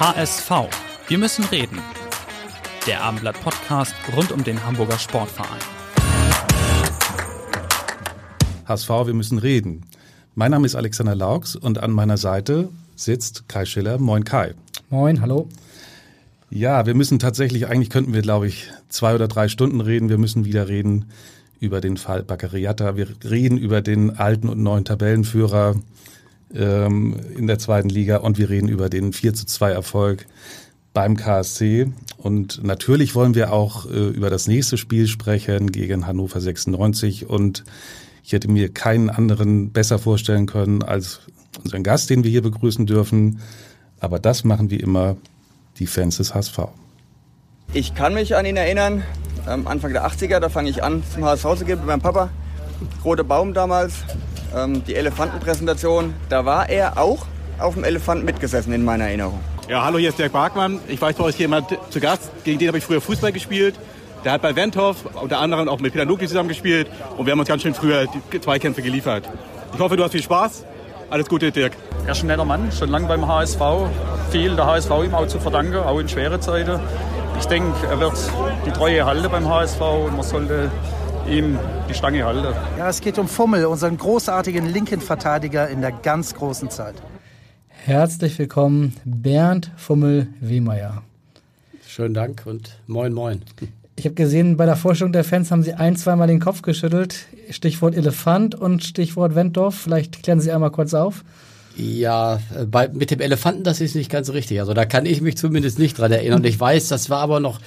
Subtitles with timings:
[0.00, 0.50] HSV.
[1.08, 1.78] Wir müssen reden.
[2.86, 5.60] Der Abendblatt Podcast rund um den Hamburger Sportverein.
[8.66, 9.84] HSV, wir müssen reden.
[10.34, 13.98] Mein Name ist Alexander Laux und an meiner Seite sitzt Kai Schiller.
[13.98, 14.54] Moin Kai.
[14.88, 15.50] Moin, hallo.
[16.48, 20.08] Ja, wir müssen tatsächlich, eigentlich könnten wir, glaube ich, zwei oder drei Stunden reden.
[20.08, 21.10] Wir müssen wieder reden
[21.60, 22.96] über den Fall Baccariata.
[22.96, 25.74] Wir reden über den alten und neuen Tabellenführer
[26.54, 30.26] ähm, in der zweiten Liga und wir reden über den 4 zu 2 Erfolg
[30.92, 31.92] beim KSC.
[32.18, 37.28] Und natürlich wollen wir auch äh, über das nächste Spiel sprechen gegen Hannover 96.
[37.28, 37.64] Und
[38.24, 41.20] ich hätte mir keinen anderen besser vorstellen können als
[41.62, 43.40] unseren Gast, den wir hier begrüßen dürfen.
[44.00, 45.16] Aber das machen wie immer
[45.78, 46.58] die Fans des HSV.
[47.72, 49.04] Ich kann mich an ihn erinnern,
[49.48, 52.30] ähm, Anfang der 80er, da fange ich an, zum HSV zu gehen mit meinem Papa.
[53.04, 53.94] Rote Baum damals,
[54.56, 56.14] ähm, die Elefantenpräsentation.
[56.28, 57.26] Da war er auch
[57.58, 59.40] auf dem Elefanten mitgesessen in meiner Erinnerung.
[59.68, 60.80] Ja, hallo, hier ist Dirk Barkmann.
[60.88, 63.76] Ich weiß, bei euch jemand zu Gast, gegen den habe ich früher Fußball gespielt.
[64.24, 67.40] Der hat bei Wendhoff unter anderem auch mit Peter Nukli zusammen gespielt und wir haben
[67.40, 69.28] uns ganz schön früher die Zweikämpfe geliefert.
[69.72, 70.64] Ich hoffe, du hast viel Spaß.
[71.08, 71.72] Alles Gute, Dirk.
[72.06, 73.60] Er ist ein netter Mann, schon lange beim HSV.
[74.30, 76.80] Viel der HSV ihm auch zu verdanken, auch in schweren Zeiten.
[77.38, 78.12] Ich denke, er wird
[78.66, 80.70] die Treue halten beim HSV und man sollte
[81.30, 82.54] ihm die Stange halten.
[82.76, 86.96] Ja, es geht um Fummel, unseren großartigen linken Verteidiger in der ganz großen Zeit.
[87.68, 91.02] Herzlich willkommen, Bernd Fummel-Wehmeier.
[91.86, 93.42] Schönen Dank und moin, moin.
[93.96, 97.26] Ich habe gesehen, bei der Vorstellung der Fans haben Sie ein, zweimal den Kopf geschüttelt.
[97.50, 99.74] Stichwort Elefant und Stichwort Wenddorf.
[99.74, 101.24] Vielleicht klären Sie einmal kurz auf.
[101.76, 104.60] Ja, bei, mit dem Elefanten, das ist nicht ganz richtig.
[104.60, 106.44] Also da kann ich mich zumindest nicht dran erinnern.
[106.44, 107.60] Ich weiß, das war aber noch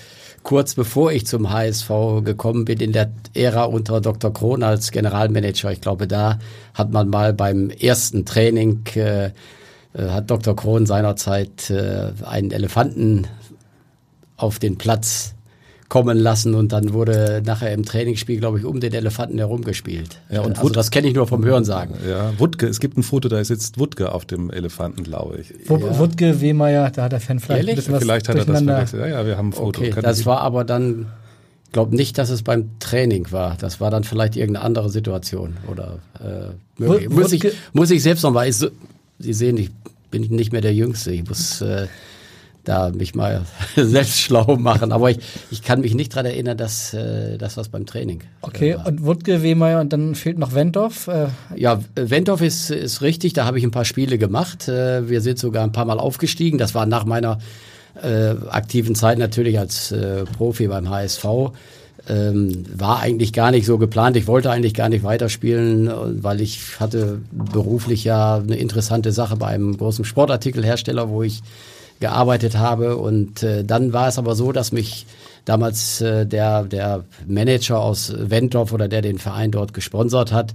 [0.44, 1.90] kurz bevor ich zum HSV
[2.24, 4.32] gekommen bin, in der Ära unter Dr.
[4.32, 5.72] Krohn als Generalmanager.
[5.72, 6.40] Ich glaube, da
[6.74, 9.32] hat man mal beim ersten Training, äh, äh
[9.96, 10.56] hat Dr.
[10.56, 13.28] Krohn seinerzeit äh, einen Elefanten
[14.38, 15.34] auf den Platz
[15.94, 20.18] kommen lassen und dann wurde nachher im Trainingsspiel, glaube ich, um den Elefanten herumgespielt.
[20.32, 21.96] Ja, und also das kenne ich nur vom Hörensagen.
[22.10, 25.50] Ja, Wutke, es gibt ein Foto, da sitzt Wutke auf dem Elefanten, glaube ich.
[25.70, 26.00] W ja.
[26.00, 27.74] Wutke, Wehmeier, da hat der Fan vielleicht Ehrlich?
[27.74, 29.02] ein bisschen was Vielleicht hat er das verwechselt.
[29.04, 29.82] Ja, ja, wir haben ein Foto.
[29.82, 31.12] Okay, das war aber dann,
[31.68, 33.56] ich glaube nicht, dass es beim Training war.
[33.60, 36.84] Das war dann vielleicht irgendeine andere Situation oder äh.
[37.08, 39.70] Muss ich, muss ich selbst noch mal, ich, Sie sehen, ich
[40.10, 41.12] bin nicht mehr der Jüngste.
[41.12, 41.86] Ich muss äh,
[42.64, 44.92] da mich mal selbst schlau machen.
[44.92, 45.20] Aber ich,
[45.52, 48.22] ich kann mich nicht dran erinnern, dass äh, das was beim Training.
[48.42, 48.88] Okay, war.
[48.88, 51.08] und Wutke, Wehmeier und dann fehlt noch Wendorf.
[51.08, 51.28] Äh.
[51.56, 54.68] Ja, Wendorf ist, ist richtig, da habe ich ein paar Spiele gemacht.
[54.68, 56.58] Äh, wir sind sogar ein paar Mal aufgestiegen.
[56.58, 57.40] Das war nach meiner
[58.02, 61.26] äh, aktiven Zeit natürlich als äh, Profi beim HSV.
[62.10, 64.18] Ähm, war eigentlich gar nicht so geplant.
[64.18, 65.90] Ich wollte eigentlich gar nicht weiterspielen,
[66.22, 71.42] weil ich hatte beruflich ja eine interessante Sache bei einem großen Sportartikelhersteller, wo ich
[72.04, 72.98] gearbeitet habe.
[72.98, 75.06] Und äh, dann war es aber so, dass mich
[75.46, 80.54] damals äh, der, der Manager aus Wendorf oder der den Verein dort gesponsert hat,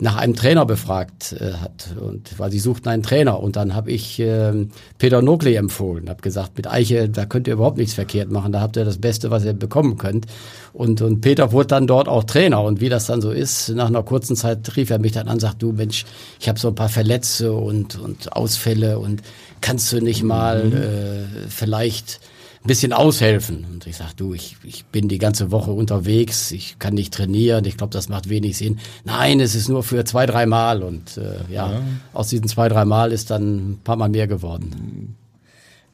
[0.00, 1.94] nach einem Trainer befragt äh, hat.
[2.00, 3.38] Und weil sie suchten einen Trainer.
[3.40, 4.66] Und dann habe ich äh,
[4.98, 8.60] Peter Nogli empfohlen, habe gesagt, mit Eiche, da könnt ihr überhaupt nichts verkehrt machen, da
[8.60, 10.26] habt ihr das Beste, was ihr bekommen könnt.
[10.72, 12.62] Und, und Peter wurde dann dort auch Trainer.
[12.62, 15.38] Und wie das dann so ist, nach einer kurzen Zeit rief er mich dann an,
[15.38, 16.04] sagt, du Mensch,
[16.40, 19.22] ich habe so ein paar Verletze und, und Ausfälle und
[19.60, 20.76] kannst du nicht mal mhm.
[20.76, 22.20] äh, vielleicht
[22.62, 23.66] ein bisschen aushelfen?
[23.70, 27.64] Und ich sag, du, ich, ich bin die ganze Woche unterwegs, ich kann nicht trainieren,
[27.64, 28.78] ich glaube, das macht wenig Sinn.
[29.04, 30.82] Nein, es ist nur für zwei, drei Mal.
[30.82, 31.82] Und äh, ja, ja,
[32.12, 35.16] aus diesen zwei, drei Mal ist dann ein paar Mal mehr geworden.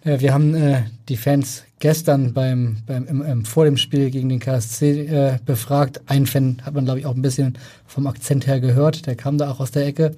[0.04, 4.28] Ja, wir haben äh, die Fans gestern beim, beim im, im, vor dem Spiel gegen
[4.28, 6.02] den KSC äh, befragt.
[6.06, 9.06] Ein Fan hat man, glaube ich, auch ein bisschen vom Akzent her gehört.
[9.06, 10.14] Der kam da auch aus der Ecke.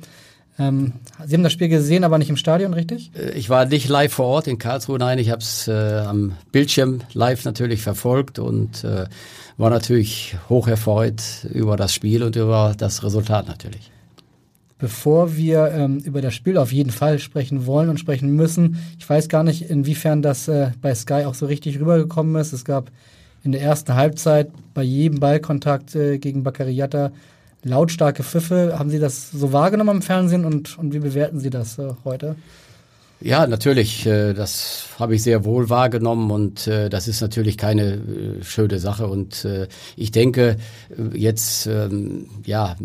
[0.59, 0.95] Ähm,
[1.27, 3.11] Sie haben das Spiel gesehen, aber nicht im Stadion, richtig?
[3.15, 6.33] Äh, ich war nicht live vor Ort in Karlsruhe, nein, ich habe es äh, am
[6.53, 9.05] Bildschirm live natürlich verfolgt und äh,
[9.59, 11.23] war natürlich hoch erfreut
[11.53, 13.91] über das Spiel und über das Resultat natürlich.
[14.79, 19.09] Bevor wir ähm, über das Spiel auf jeden Fall sprechen wollen und sprechen müssen, ich
[19.09, 22.53] weiß gar nicht, inwiefern das äh, bei Sky auch so richtig rübergekommen ist.
[22.53, 22.91] Es gab
[23.43, 27.13] in der ersten Halbzeit bei jedem Ballkontakt äh, gegen Baccariata
[27.63, 28.79] lautstarke Pfiffe.
[28.79, 32.37] Haben Sie das so wahrgenommen im Fernsehen und, und wie bewerten Sie das äh, heute?
[33.21, 34.07] Ja, natürlich.
[34.07, 38.79] Äh, das habe ich sehr wohl wahrgenommen und äh, das ist natürlich keine äh, schöne
[38.79, 39.07] Sache.
[39.07, 39.47] Und
[39.97, 40.57] ich denke,
[41.13, 42.77] jetzt, ähm, ja,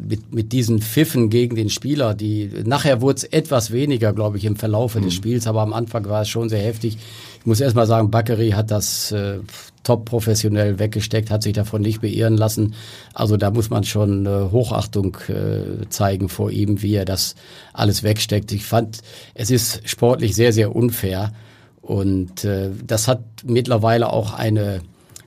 [0.00, 4.44] mit, mit diesen Pfiffen gegen den Spieler, die nachher wurde es etwas weniger, glaube ich,
[4.44, 5.04] im Verlaufe mhm.
[5.04, 6.98] des Spiels, aber am Anfang war es schon sehr heftig.
[7.40, 9.38] Ich muss erst mal sagen, Bakary hat das äh,
[9.82, 12.74] top professionell weggesteckt, hat sich davon nicht beirren lassen.
[13.14, 17.34] Also da muss man schon äh, Hochachtung äh, zeigen vor ihm, wie er das
[17.72, 18.52] alles wegsteckt.
[18.52, 18.98] Ich fand,
[19.34, 21.32] es ist sportlich sehr, sehr unfair.
[21.80, 24.80] Und äh, das hat mittlerweile auch eine,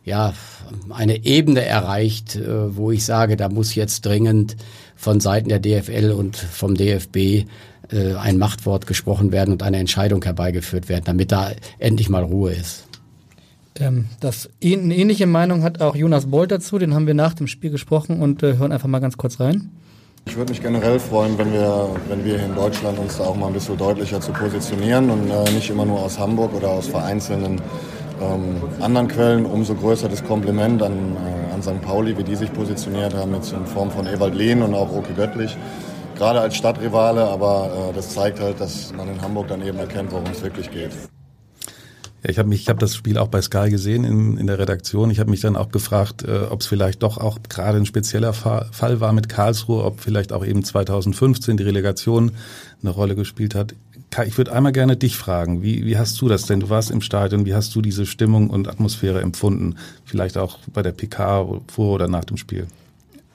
[0.05, 0.33] ja,
[0.89, 4.57] eine Ebene erreicht, äh, wo ich sage, da muss jetzt dringend
[4.95, 7.45] von Seiten der DFL und vom DFB
[7.91, 12.53] äh, ein Machtwort gesprochen werden und eine Entscheidung herbeigeführt werden, damit da endlich mal Ruhe
[12.53, 12.85] ist.
[13.79, 17.47] Ähm, das, eine ähnliche Meinung hat auch Jonas Bolt dazu, den haben wir nach dem
[17.47, 19.71] Spiel gesprochen und äh, hören einfach mal ganz kurz rein.
[20.25, 23.35] Ich würde mich generell freuen, wenn wir, wenn wir hier in Deutschland uns da auch
[23.35, 26.87] mal ein bisschen deutlicher zu positionieren und äh, nicht immer nur aus Hamburg oder aus
[26.87, 27.61] vereinzelten
[28.23, 29.45] ähm, anderen Quellen.
[29.45, 31.81] Umso größer das Kompliment an, äh, an St.
[31.81, 35.13] Pauli, wie die sich positioniert haben, jetzt in Form von Ewald Lehn und auch Oke
[35.13, 35.57] Göttlich.
[36.17, 40.11] Gerade als Stadtrivale, aber äh, das zeigt halt, dass man in Hamburg dann eben erkennt,
[40.11, 40.91] worum es wirklich geht.
[42.23, 45.11] Ja, ich habe habe das Spiel auch bei Sky gesehen in, in der Redaktion.
[45.11, 48.31] Ich habe mich dann auch gefragt, äh, ob es vielleicht doch auch gerade ein spezieller
[48.31, 52.31] Fa Fall war mit Karlsruhe, ob vielleicht auch eben 2015 die Relegation
[52.81, 53.75] eine Rolle gespielt hat.
[54.13, 56.59] Kai, ich würde einmal gerne dich fragen, wie, wie hast du das denn?
[56.59, 59.75] Du warst im Stadion, wie hast du diese Stimmung und Atmosphäre empfunden?
[60.05, 62.67] Vielleicht auch bei der PK vor oder nach dem Spiel?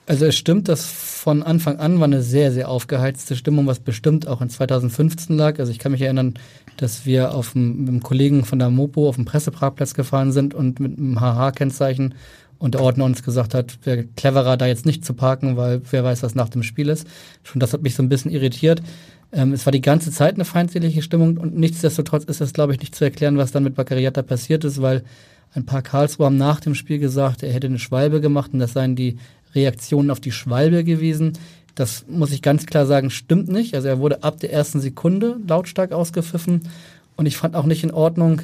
[0.05, 4.25] Also es stimmt, dass von Anfang an war eine sehr, sehr aufgeheizte Stimmung, was bestimmt
[4.25, 5.59] auch in 2015 lag.
[5.59, 6.35] Also ich kann mich erinnern,
[6.77, 10.53] dass wir auf dem, mit einem Kollegen von der Mopo auf dem Presseparkplatz gefahren sind
[10.53, 12.13] und mit einem HH-Kennzeichen
[12.59, 16.03] und der Ordner uns gesagt hat, wäre cleverer, da jetzt nicht zu parken, weil wer
[16.03, 17.07] weiß, was nach dem Spiel ist.
[17.43, 18.81] Schon das hat mich so ein bisschen irritiert.
[19.31, 22.79] Ähm, es war die ganze Zeit eine feindselige Stimmung und nichtsdestotrotz ist es, glaube ich,
[22.79, 25.03] nicht zu erklären, was dann mit Baccariata passiert ist, weil
[25.53, 28.73] ein paar Karlsruhe haben nach dem Spiel gesagt, er hätte eine Schwalbe gemacht und das
[28.73, 29.17] seien die
[29.55, 31.33] Reaktionen auf die Schwalbe gewesen.
[31.75, 33.73] Das muss ich ganz klar sagen, stimmt nicht.
[33.73, 36.63] Also er wurde ab der ersten Sekunde lautstark ausgepfiffen
[37.15, 38.41] und ich fand auch nicht in Ordnung,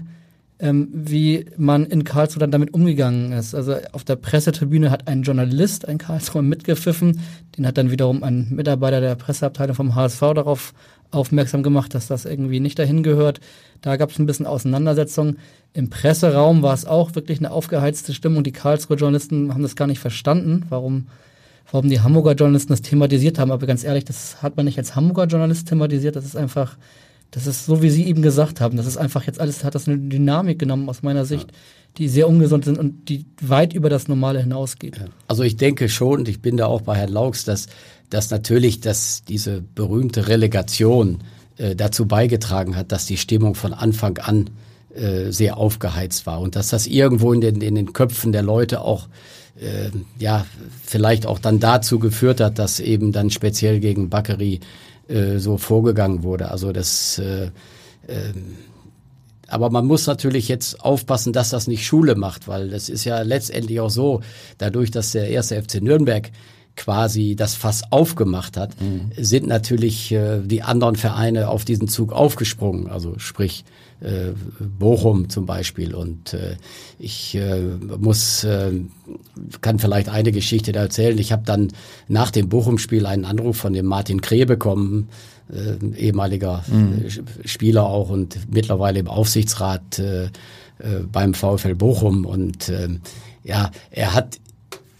[0.60, 3.54] ähm, wie man in Karlsruhe dann damit umgegangen ist.
[3.54, 7.20] Also auf der Pressetribüne hat ein Journalist, ein Karlsruhe mitgepfiffen,
[7.58, 10.74] den hat dann wiederum ein Mitarbeiter der Presseabteilung vom HSV darauf
[11.12, 13.40] aufmerksam gemacht, dass das irgendwie nicht dahin gehört.
[13.82, 15.38] Da gab es ein bisschen Auseinandersetzung.
[15.74, 18.44] Im Presseraum war es auch wirklich eine aufgeheizte Stimmung.
[18.44, 21.08] Die Karlsruher Journalisten haben das gar nicht verstanden, warum,
[21.72, 23.52] warum die Hamburger Journalisten das thematisiert haben.
[23.52, 26.16] Aber ganz ehrlich, das hat man nicht als Hamburger Journalist thematisiert.
[26.16, 26.78] Das ist einfach,
[27.36, 28.78] das ist so, wie Sie eben gesagt haben.
[28.78, 31.52] Das ist einfach jetzt alles, hat das eine Dynamik genommen aus meiner Sicht,
[31.98, 35.02] die sehr ungesund sind und die weit über das Normale hinausgeht.
[35.28, 37.68] Also ich denke schon, und ich bin da auch bei Herrn Laux, dass,
[38.10, 41.20] dass natürlich dass diese berühmte Relegation
[41.58, 44.50] äh, dazu beigetragen hat, dass die Stimmung von Anfang an
[44.96, 48.80] äh, sehr aufgeheizt war und dass das irgendwo in den, in den Köpfen der Leute
[48.80, 49.10] auch
[49.60, 49.90] äh,
[50.20, 50.46] ja
[50.86, 54.62] vielleicht auch dann dazu geführt hat, dass eben dann speziell gegen Bakary
[55.08, 56.52] äh, so vorgegangen wurde.
[56.52, 57.46] Also das äh,
[58.08, 58.34] äh,
[59.48, 63.22] aber man muss natürlich jetzt aufpassen, dass das nicht Schule macht, weil das ist ja
[63.22, 64.22] letztendlich auch so,
[64.58, 66.32] dadurch, dass der erste FC Nürnberg
[66.76, 69.12] quasi das Fass aufgemacht hat, mhm.
[69.18, 72.88] sind natürlich äh, die anderen Vereine auf diesen Zug aufgesprungen.
[72.88, 73.64] Also sprich
[74.02, 75.96] äh, Bochum zum Beispiel.
[75.96, 76.56] Und äh,
[77.00, 77.62] ich äh,
[77.98, 78.72] muss, äh,
[79.62, 81.18] kann vielleicht eine Geschichte da erzählen.
[81.18, 81.72] Ich habe dann
[82.08, 85.10] nach dem Bochum-Spiel einen Anruf von dem Martin Kreh bekommen,
[85.52, 87.06] äh, ehemaliger mhm.
[87.46, 90.30] Spieler auch und mittlerweile im Aufsichtsrat äh, äh,
[91.12, 92.26] beim VfL Bochum.
[92.26, 92.90] Und äh,
[93.44, 94.40] ja, er hat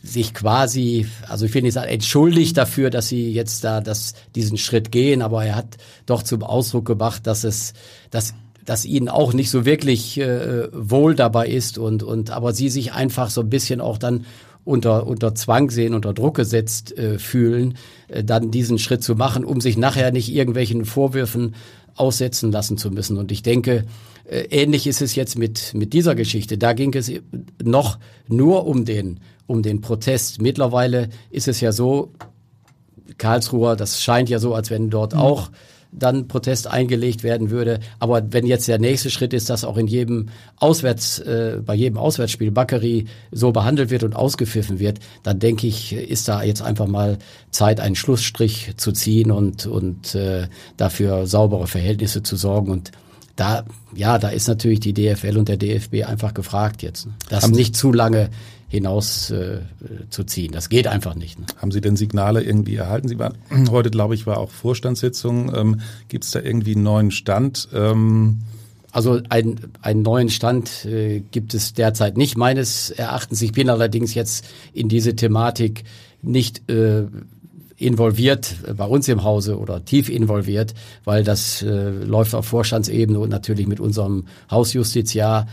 [0.04, 4.58] sich quasi, also ich will nicht sagen, entschuldigt dafür, dass sie jetzt da das, diesen
[4.58, 7.74] Schritt gehen, aber er hat doch zum Ausdruck gebracht, dass es,
[8.12, 8.36] dass
[8.66, 12.94] dass ihnen auch nicht so wirklich äh, wohl dabei ist und und aber sie sich
[12.94, 14.26] einfach so ein bisschen auch dann
[14.64, 19.46] unter unter Zwang sehen, unter Druck gesetzt äh, fühlen, äh, dann diesen Schritt zu machen,
[19.46, 21.56] um sich nachher nicht irgendwelchen Vorwürfen
[21.96, 23.18] aussetzen lassen zu müssen.
[23.18, 23.86] Und ich denke,
[24.28, 26.58] äh, ähnlich ist es jetzt mit mit dieser Geschichte.
[26.58, 27.12] Da ging es
[27.64, 30.42] noch nur um den um den Protest.
[30.42, 32.12] Mittlerweile ist es ja so,
[33.20, 35.20] Karlsruher, das scheint ja so, als wenn dort mhm.
[35.20, 35.52] auch
[35.98, 37.80] dann Protest eingelegt werden würde.
[38.00, 41.98] Aber wenn jetzt der nächste Schritt ist, dass auch in jedem Auswärts, äh, bei jedem
[41.98, 46.88] Auswärtsspiel Bakary so behandelt wird und ausgepfiffen wird, dann denke ich, ist da jetzt einfach
[46.88, 47.18] mal
[47.52, 50.48] Zeit, einen Schlussstrich zu ziehen und, und äh,
[50.78, 52.72] dafür saubere Verhältnisse zu sorgen.
[52.72, 52.92] Und
[53.36, 57.08] da, ja, da ist natürlich die DFL und der DFB einfach gefragt jetzt.
[57.08, 57.14] Ne?
[57.30, 58.30] Das Haben nicht zu lange
[58.76, 59.60] hinaus äh,
[60.10, 60.52] zu ziehen.
[60.52, 61.40] Das geht einfach nicht.
[61.40, 61.46] Ne?
[61.58, 63.08] Haben Sie denn Signale irgendwie erhalten?
[63.08, 63.36] Sie waren
[63.72, 65.54] heute, glaube ich, war auch Vorstandssitzung.
[65.56, 67.68] Ähm, Gibt es da irgendwie einen neuen Stand?
[67.74, 68.40] Ähm
[68.92, 73.42] also ein, einen neuen Stand äh, gibt es derzeit nicht meines Erachtens.
[73.42, 75.84] Ich bin allerdings jetzt in diese Thematik
[76.22, 77.04] nicht äh,
[77.78, 83.20] involviert äh, bei uns im Hause oder tief involviert, weil das äh, läuft auf Vorstandsebene
[83.20, 85.48] und natürlich mit unserem Hausjustiziar.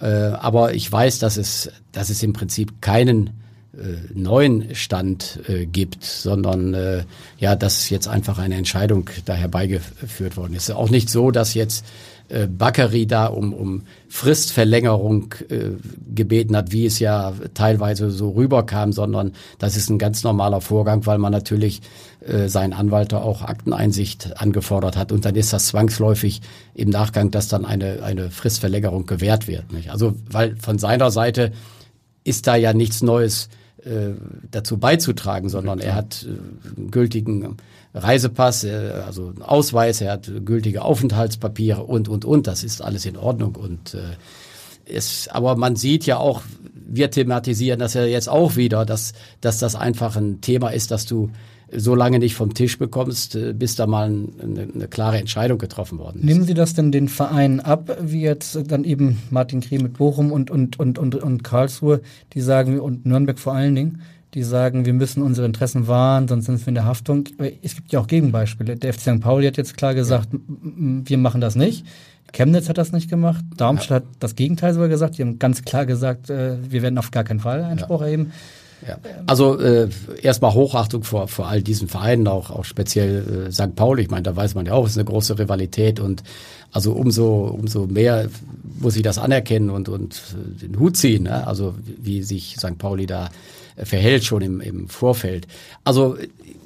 [0.00, 3.30] Äh, aber ich weiß, dass es, dass es im Prinzip keinen
[3.76, 7.04] äh, neuen Stand äh, gibt, sondern äh,
[7.38, 10.70] ja, dass jetzt einfach eine Entscheidung da herbeigeführt worden ist.
[10.70, 11.84] Auch nicht so, dass jetzt
[12.28, 15.70] äh, Bakary da um, um Fristverlängerung äh,
[16.14, 21.06] gebeten hat, wie es ja teilweise so rüberkam, sondern das ist ein ganz normaler Vorgang,
[21.06, 21.82] weil man natürlich
[22.26, 26.40] äh, seinen Anwalt auch Akteneinsicht angefordert hat und dann ist das zwangsläufig
[26.74, 29.72] im Nachgang, dass dann eine, eine Fristverlängerung gewährt wird.
[29.72, 29.90] Nicht?
[29.90, 31.52] Also weil von seiner Seite
[32.24, 33.48] ist da ja nichts Neues
[33.84, 34.14] äh,
[34.50, 37.56] dazu beizutragen, sondern er hat äh, gültigen
[37.96, 42.46] Reisepass, äh, also Ausweis, er hat gültige Aufenthaltspapiere und, und, und.
[42.46, 43.56] Das ist alles in Ordnung.
[43.56, 44.00] Und äh,
[44.84, 46.42] es, aber man sieht ja auch,
[46.74, 51.06] wir thematisieren das ja jetzt auch wieder, dass, dass das einfach ein Thema ist, dass
[51.06, 51.30] du
[51.72, 55.98] so lange nicht vom Tisch bekommst, äh, bis da mal eine, eine, klare Entscheidung getroffen
[55.98, 56.24] worden ist.
[56.24, 60.30] Nehmen Sie das denn den Vereinen ab, wie jetzt dann eben Martin Kreh mit Bochum
[60.30, 62.02] und, und, und, und, und Karlsruhe,
[62.34, 64.02] die sagen, und Nürnberg vor allen Dingen,
[64.34, 67.24] die sagen, wir müssen unsere Interessen wahren, sonst sind wir in der Haftung.
[67.62, 68.76] Es gibt ja auch Gegenbeispiele.
[68.76, 69.20] Der FC St.
[69.20, 70.38] Pauli hat jetzt klar gesagt, ja.
[70.48, 71.86] wir machen das nicht.
[72.32, 73.44] Chemnitz hat das nicht gemacht.
[73.56, 74.08] Darmstadt ja.
[74.10, 75.16] hat das Gegenteil sogar gesagt.
[75.16, 78.06] Die haben ganz klar gesagt, äh, wir werden auf gar keinen Fall Einspruch ja.
[78.06, 78.32] erheben.
[78.86, 78.98] Ja.
[79.26, 79.88] Also äh,
[80.20, 83.74] erstmal Hochachtung vor, vor all diesen Vereinen, auch, auch speziell äh, St.
[83.74, 84.02] Pauli.
[84.02, 86.22] Ich meine, da weiß man ja auch, es ist eine große Rivalität und
[86.72, 88.28] also umso, umso mehr
[88.78, 90.20] muss ich das anerkennen und, und
[90.60, 91.22] den Hut ziehen.
[91.22, 91.46] Ne?
[91.46, 92.76] Also wie sich St.
[92.76, 93.30] Pauli da
[93.76, 95.46] verhält schon im, im Vorfeld.
[95.84, 96.16] Also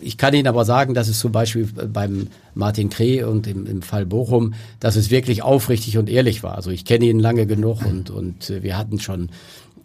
[0.01, 3.83] ich kann Ihnen aber sagen, dass es zum Beispiel beim Martin Kreh und im, im
[3.83, 6.55] Fall Bochum, dass es wirklich aufrichtig und ehrlich war.
[6.55, 9.31] Also ich kenne ihn lange genug und, und wir hatten schon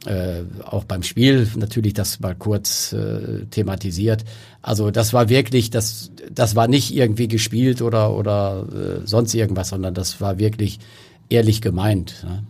[0.06, 4.24] äh, auch beim Spiel natürlich das mal kurz äh, thematisiert.
[4.62, 9.70] Also das war wirklich, das, das war nicht irgendwie gespielt oder, oder äh, sonst irgendwas,
[9.70, 10.80] sondern das war wirklich
[11.30, 12.24] ehrlich gemeint.
[12.24, 12.44] Ne?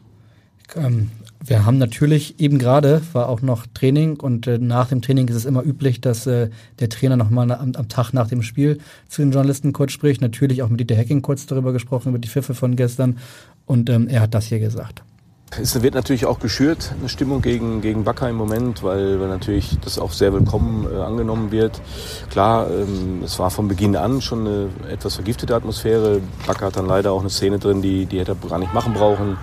[0.75, 1.11] Ähm,
[1.47, 5.35] wir haben natürlich eben gerade war auch noch Training und äh, nach dem Training ist
[5.35, 6.49] es immer üblich, dass äh,
[6.79, 10.21] der Trainer nochmal am, am Tag nach dem Spiel zu den Journalisten kurz spricht.
[10.21, 13.17] Natürlich auch mit Dieter Hacking kurz darüber gesprochen, über die Pfiffe von gestern.
[13.65, 15.03] Und ähm, er hat das hier gesagt.
[15.51, 19.77] Es wird natürlich auch geschürt, eine Stimmung gegen, gegen Bakker im Moment, weil, weil natürlich
[19.85, 21.79] das auch sehr willkommen äh, angenommen wird.
[22.29, 26.19] Klar, ähm, es war von Beginn an schon eine etwas vergiftete Atmosphäre.
[26.45, 28.93] Bakker hat dann leider auch eine Szene drin, die, die hätte er gar nicht machen
[28.93, 29.37] brauchen,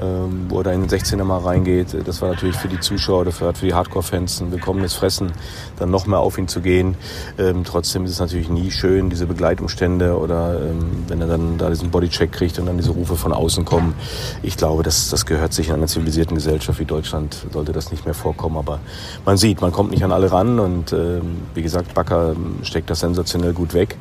[0.00, 1.96] ähm, wo er da in den 16er mal reingeht.
[2.06, 5.32] Das war natürlich für die Zuschauer, dafür für die Hardcore-Fans ein willkommenes Fressen,
[5.78, 6.94] dann noch mehr auf ihn zu gehen.
[7.38, 11.70] Ähm, trotzdem ist es natürlich nie schön, diese Begleitumstände oder ähm, wenn er dann da
[11.70, 13.94] diesen Bodycheck kriegt und dann diese Rufe von außen kommen.
[14.42, 18.04] Ich glaube, das, das gehört sich in einer zivilisierten Gesellschaft wie Deutschland sollte das nicht
[18.04, 18.56] mehr vorkommen.
[18.56, 18.80] Aber
[19.24, 21.20] man sieht, man kommt nicht an alle ran und äh,
[21.54, 23.96] wie gesagt, Bakker steckt das sensationell gut weg.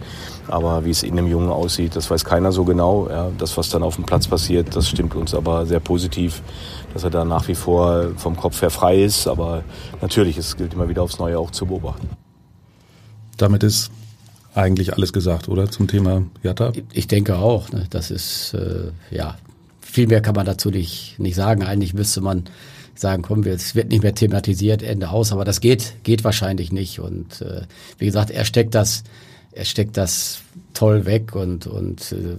[0.48, 3.08] Aber wie es in dem Jungen aussieht, das weiß keiner so genau.
[3.10, 6.44] Ja, das, was dann auf dem Platz passiert, das stimmt uns aber sehr positiv,
[6.94, 9.28] dass er da nach wie vor vom Kopf her frei ist.
[9.28, 9.64] Aber
[10.02, 12.10] natürlich, es gilt immer wieder aufs Neue auch zu beobachten.
[13.38, 13.92] Damit ist
[14.54, 15.70] eigentlich alles gesagt, oder?
[15.70, 16.72] Zum Thema Jatta?
[16.94, 17.70] Ich denke auch.
[17.72, 17.86] Ne?
[17.90, 19.36] Das ist, äh, ja,
[19.96, 21.64] viel mehr kann man dazu nicht, nicht sagen.
[21.64, 22.44] Eigentlich müsste man
[22.96, 27.00] sagen, komm, es wird nicht mehr thematisiert, Ende aus, aber das geht, geht wahrscheinlich nicht.
[27.00, 27.62] Und äh,
[27.98, 29.04] wie gesagt, er steckt das,
[29.54, 30.42] er steckt das
[30.74, 32.36] toll weg und, und äh,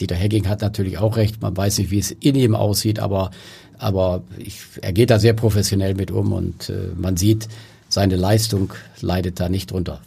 [0.00, 3.30] Dieter Hegging hat natürlich auch recht, man weiß nicht, wie es in ihm aussieht, aber,
[3.78, 7.48] aber ich, er geht da sehr professionell mit um und äh, man sieht,
[7.90, 10.00] seine Leistung leidet da nicht drunter.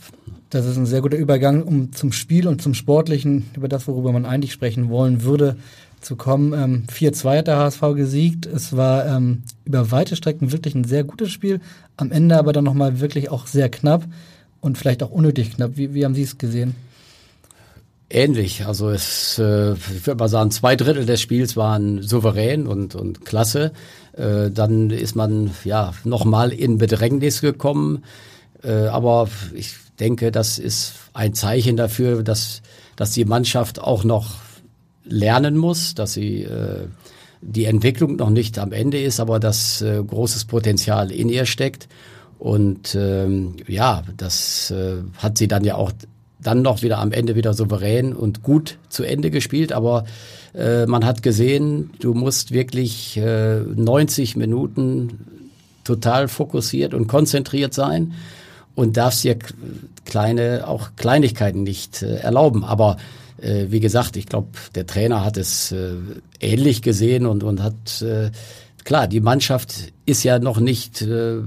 [0.50, 4.12] Das ist ein sehr guter Übergang um zum Spiel und zum Sportlichen, über das, worüber
[4.12, 5.58] man eigentlich sprechen wollen würde
[6.02, 6.54] zu kommen.
[6.54, 8.46] Ähm, 4-2 hat der HSV gesiegt.
[8.46, 11.60] Es war ähm, über weite Strecken wirklich ein sehr gutes Spiel.
[11.98, 14.06] Am Ende aber dann nochmal wirklich auch sehr knapp
[14.62, 15.72] und vielleicht auch unnötig knapp.
[15.76, 16.76] Wie, wie haben Sie es gesehen?
[18.10, 18.66] Ähnlich.
[18.66, 23.26] Also es, äh, ich würde mal sagen, zwei Drittel des Spiels waren souverän und, und
[23.26, 23.74] klasse.
[24.14, 28.04] Äh, dann ist man ja nochmal in Bedrängnis gekommen.
[28.64, 32.62] Äh, aber ich denke, das ist ein Zeichen dafür, dass,
[32.96, 34.36] dass die Mannschaft auch noch
[35.08, 36.88] lernen muss, dass sie äh,
[37.42, 41.88] die Entwicklung noch nicht am Ende ist, aber dass äh, großes Potenzial in ihr steckt.
[42.40, 45.92] Und ähm, ja, das äh, hat sie dann ja auch
[46.40, 50.06] dann noch wieder am Ende wieder souverän und gut zu Ende gespielt, aber
[50.54, 55.50] äh, man hat gesehen, du musst wirklich äh, 90 Minuten
[55.84, 58.14] total fokussiert und konzentriert sein
[58.76, 59.38] und darfst dir
[60.06, 62.64] kleine, auch Kleinigkeiten nicht äh, erlauben.
[62.64, 62.98] Aber
[63.40, 65.94] wie gesagt, ich glaube, der Trainer hat es äh,
[66.40, 68.32] ähnlich gesehen und, und hat, äh,
[68.84, 71.38] klar, die Mannschaft ist ja noch nicht, äh,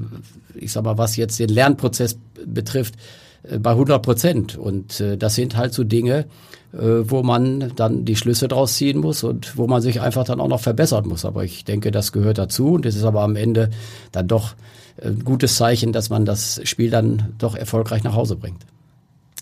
[0.54, 2.94] ich sag mal, was jetzt den Lernprozess betrifft,
[3.42, 4.56] äh, bei 100 Prozent.
[4.56, 6.26] Und äh, das sind halt so Dinge,
[6.72, 10.40] äh, wo man dann die Schlüsse draus ziehen muss und wo man sich einfach dann
[10.40, 11.24] auch noch verbessern muss.
[11.24, 13.70] Aber ich denke, das gehört dazu und es ist aber am Ende
[14.12, 14.54] dann doch
[15.02, 18.60] ein gutes Zeichen, dass man das Spiel dann doch erfolgreich nach Hause bringt.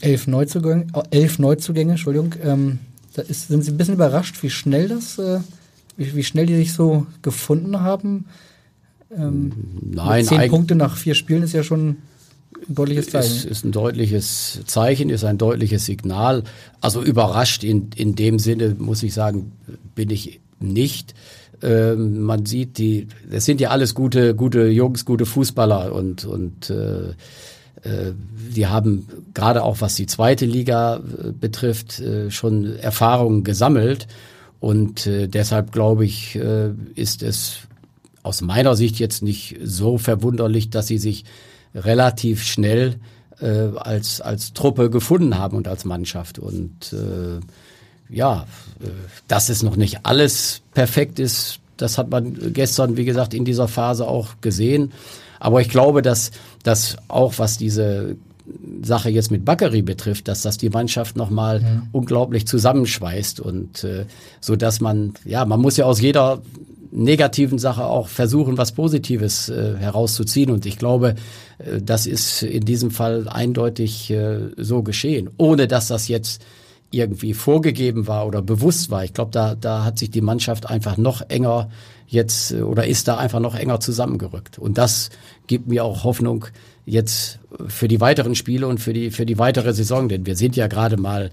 [0.01, 2.35] Elf Neuzugänge, elf Neuzugänge, Entschuldigung.
[2.43, 2.79] Ähm,
[3.15, 5.41] da ist, sind Sie ein bisschen überrascht, wie schnell das, äh,
[5.97, 8.27] wie, wie, schnell die sich so gefunden haben?
[9.17, 9.53] Ähm,
[9.83, 11.97] Nein, zehn Punkte nach vier Spielen ist ja schon
[12.69, 13.37] ein deutliches Zeichen.
[13.37, 16.45] Ist, ist ein deutliches Zeichen, ist ein deutliches Signal.
[16.81, 19.53] Also überrascht in, in dem Sinne, muss ich sagen,
[19.95, 21.15] bin ich nicht.
[21.61, 26.71] Ähm, man sieht die, das sind ja alles gute, gute Jungs, gute Fußballer und, und
[26.71, 27.15] äh,
[27.83, 28.13] äh,
[28.55, 34.07] die haben gerade auch was die zweite Liga äh, betrifft äh, schon Erfahrungen gesammelt
[34.61, 37.59] und deshalb glaube ich ist es
[38.25, 41.25] aus meiner Sicht jetzt nicht so verwunderlich, dass sie sich
[41.77, 42.97] relativ schnell
[43.41, 46.41] als, als Truppe gefunden haben und als Mannschaft.
[46.41, 46.93] Und
[48.09, 48.49] ja,
[49.29, 53.69] dass es noch nicht alles perfekt ist, das hat man gestern, wie gesagt, in dieser
[53.69, 54.93] Phase auch gesehen.
[55.41, 56.31] Aber ich glaube, dass,
[56.63, 58.17] dass auch was diese
[58.83, 61.83] Sache jetzt mit Bakary betrifft, dass das die Mannschaft nochmal ja.
[61.93, 64.07] unglaublich zusammenschweißt und äh,
[64.41, 66.41] so dass man, ja, man muss ja aus jeder
[66.91, 70.51] negativen Sache auch versuchen, was Positives äh, herauszuziehen.
[70.51, 71.17] Und ich glaube,
[71.59, 76.43] äh, das ist in diesem Fall eindeutig äh, so geschehen, ohne dass das jetzt
[76.91, 79.05] irgendwie vorgegeben war oder bewusst war.
[79.05, 81.71] Ich glaube, da, da hat sich die Mannschaft einfach noch enger
[82.07, 84.59] jetzt äh, oder ist da einfach noch enger zusammengerückt.
[84.59, 85.11] Und das
[85.47, 86.47] gibt mir auch Hoffnung
[86.87, 90.09] jetzt für die weiteren Spiele und für die, für die weitere Saison.
[90.09, 91.31] Denn wir sind ja gerade mal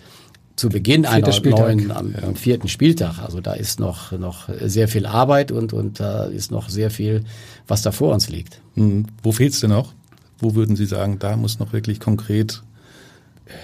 [0.58, 1.60] zu Beginn einer Spieltag.
[1.60, 2.34] neuen, am, ja.
[2.34, 3.20] vierten Spieltag.
[3.20, 7.24] Also da ist noch, noch sehr viel Arbeit und, und da ist noch sehr viel,
[7.68, 8.62] was da vor uns liegt.
[8.76, 9.06] Mhm.
[9.24, 9.94] Wo fehlt's denn noch?
[10.40, 12.62] Wo würden Sie sagen, da muss noch wirklich konkret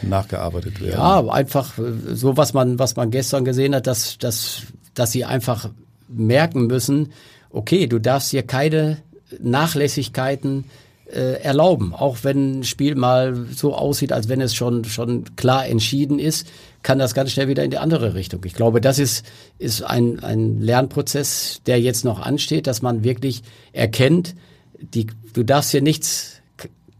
[0.02, 0.94] nachgearbeitet werden?
[0.94, 4.64] Ja, einfach äh, so, was man, was man gestern gesehen hat, dass, dass,
[4.94, 5.70] dass sie einfach
[6.08, 7.14] merken müssen,
[7.50, 8.98] okay, du darfst hier keine
[9.40, 10.66] Nachlässigkeiten
[11.12, 11.94] äh, erlauben.
[11.94, 16.48] Auch wenn ein Spiel mal so aussieht, als wenn es schon, schon klar entschieden ist,
[16.84, 18.42] kann das ganz schnell wieder in die andere Richtung.
[18.46, 19.26] Ich glaube, das ist,
[19.60, 24.36] ist ein, ein Lernprozess, der jetzt noch ansteht, dass man wirklich erkennt,
[24.80, 26.41] die, du darfst hier nichts,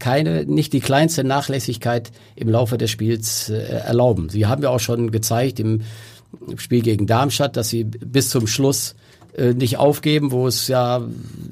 [0.02, 4.28] keine, nicht die kleinste Nachlässigkeit im Laufe des Spiels äh, erlauben.
[4.30, 5.82] Sie haben ja auch schon gezeigt im
[6.56, 8.96] Spiel gegen Darmstadt, dass sie bis zum Schluss
[9.36, 11.06] äh, nicht aufgeben, wo es ja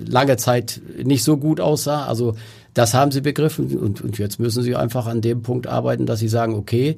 [0.05, 2.07] lange Zeit nicht so gut aussah.
[2.07, 2.35] Also
[2.75, 6.19] das haben sie begriffen und, und jetzt müssen sie einfach an dem Punkt arbeiten, dass
[6.19, 6.97] sie sagen, okay,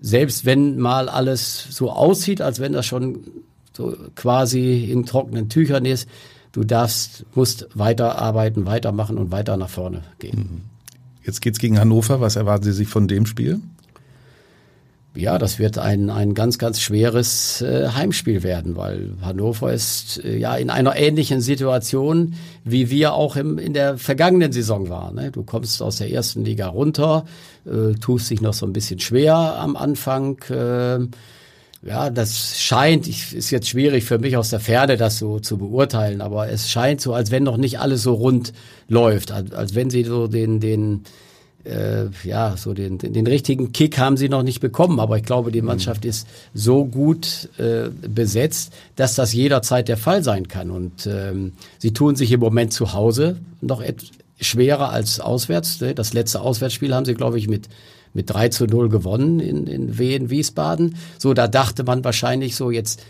[0.00, 3.24] selbst wenn mal alles so aussieht, als wenn das schon
[3.76, 6.08] so quasi in trockenen Tüchern ist,
[6.52, 10.71] du darfst, musst weiterarbeiten, weitermachen und weiter nach vorne gehen.
[11.24, 12.20] Jetzt geht's gegen Hannover.
[12.20, 13.60] Was erwarten Sie sich von dem Spiel?
[15.14, 20.38] Ja, das wird ein, ein ganz, ganz schweres äh, Heimspiel werden, weil Hannover ist äh,
[20.38, 25.16] ja in einer ähnlichen Situation, wie wir auch im, in der vergangenen Saison waren.
[25.16, 25.30] Ne?
[25.30, 27.26] Du kommst aus der ersten Liga runter,
[27.66, 30.38] äh, tust dich noch so ein bisschen schwer am Anfang.
[30.48, 31.06] Äh,
[31.84, 35.58] ja, das scheint, ich, ist jetzt schwierig für mich aus der Ferne das so zu
[35.58, 38.52] beurteilen, aber es scheint so, als wenn noch nicht alles so rund
[38.88, 41.02] läuft, als, als wenn sie so den, den
[41.64, 45.24] äh, ja, so den, den, den, richtigen Kick haben sie noch nicht bekommen, aber ich
[45.24, 45.68] glaube, die mhm.
[45.68, 50.70] Mannschaft ist so gut äh, besetzt, dass das jederzeit der Fall sein kann.
[50.70, 53.82] Und ähm, sie tun sich im Moment zu Hause noch
[54.40, 55.80] schwerer als auswärts.
[55.80, 55.94] Ne?
[55.94, 57.68] Das letzte Auswärtsspiel haben sie, glaube ich, mit
[58.14, 60.96] mit 3 zu 0 gewonnen in, in Wien, Wiesbaden.
[61.18, 63.02] So, da dachte man wahrscheinlich so, jetzt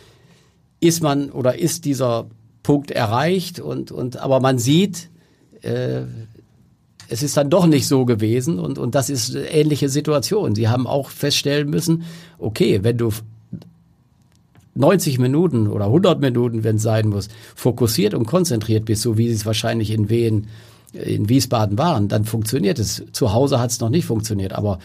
[0.81, 2.27] ist man oder ist dieser
[2.63, 5.09] Punkt erreicht und, und aber man sieht,
[5.63, 6.03] äh,
[7.09, 10.55] es ist dann doch nicht so gewesen und, und das ist eine ähnliche Situation.
[10.55, 12.05] Sie haben auch feststellen müssen,
[12.39, 13.11] okay, wenn du
[14.75, 19.29] 90 Minuten oder 100 Minuten, wenn es sein muss, fokussiert und konzentriert bist, so wie
[19.29, 20.47] sie es wahrscheinlich in Wien,
[20.93, 23.03] in Wiesbaden waren, dann funktioniert es.
[23.13, 24.79] Zu Hause hat es noch nicht funktioniert, aber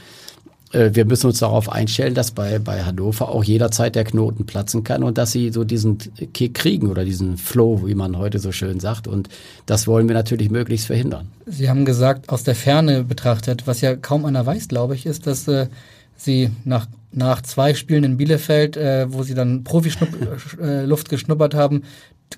[0.71, 4.83] äh, wir müssen uns darauf einstellen, dass bei, bei Hannover auch jederzeit der Knoten platzen
[4.83, 5.97] kann und dass sie so diesen
[6.33, 9.07] Kick kriegen oder diesen Flow, wie man heute so schön sagt.
[9.07, 9.29] Und
[9.65, 11.27] das wollen wir natürlich möglichst verhindern.
[11.45, 15.27] Sie haben gesagt, aus der Ferne betrachtet, was ja kaum einer weiß, glaube ich, ist,
[15.27, 15.67] dass äh,
[16.15, 21.83] sie nach, nach zwei Spielen in Bielefeld, äh, wo sie dann Profi-Luft geschnuppert haben,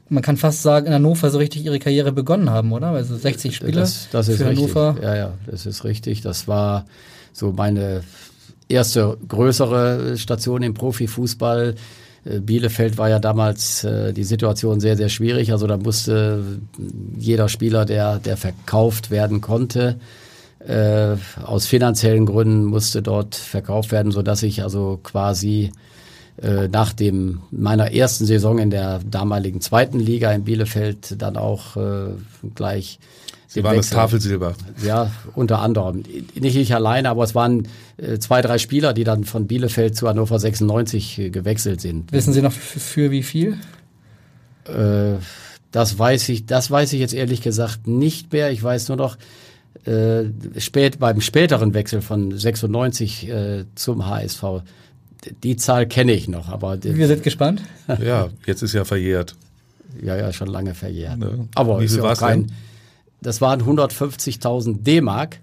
[0.09, 2.87] man kann fast sagen, in Hannover so richtig ihre Karriere begonnen haben, oder?
[2.87, 4.75] Also 60 Spiele das, das ist für richtig.
[4.75, 4.97] Hannover.
[5.01, 6.21] Ja, ja, das ist richtig.
[6.21, 6.85] Das war
[7.33, 8.03] so meine
[8.67, 11.75] erste größere Station im Profifußball.
[12.25, 15.51] Äh, Bielefeld war ja damals äh, die Situation sehr, sehr schwierig.
[15.51, 16.43] Also da musste
[17.17, 19.99] jeder Spieler, der, der verkauft werden konnte,
[20.59, 25.71] äh, aus finanziellen Gründen musste dort verkauft werden, so dass ich also quasi
[26.41, 32.11] nach dem meiner ersten Saison in der damaligen zweiten Liga in Bielefeld dann auch äh,
[32.55, 32.99] gleich
[33.51, 34.53] Sie waren das Tafelsilber.
[34.85, 36.03] Ja, unter anderem.
[36.35, 40.07] Nicht ich alleine, aber es waren äh, zwei, drei Spieler, die dann von Bielefeld zu
[40.07, 42.11] Hannover 96 äh, gewechselt sind.
[42.11, 43.57] Wissen Sie noch für, für wie viel?
[44.65, 45.15] Äh,
[45.71, 48.51] das weiß ich, das weiß ich jetzt ehrlich gesagt nicht mehr.
[48.51, 49.17] Ich weiß nur noch,
[49.85, 50.25] äh,
[50.59, 54.43] spät, beim späteren Wechsel von 96 äh, zum HSV,
[55.43, 57.61] die Zahl kenne ich noch, aber Wir sind gespannt.
[58.01, 59.35] Ja, jetzt ist ja verjährt.
[60.01, 61.19] ja, ja, schon lange verjährt.
[61.21, 61.29] Ja.
[61.55, 62.55] Aber Wie viel war's kein, denn?
[63.21, 65.39] das waren 150.000 D-Mark,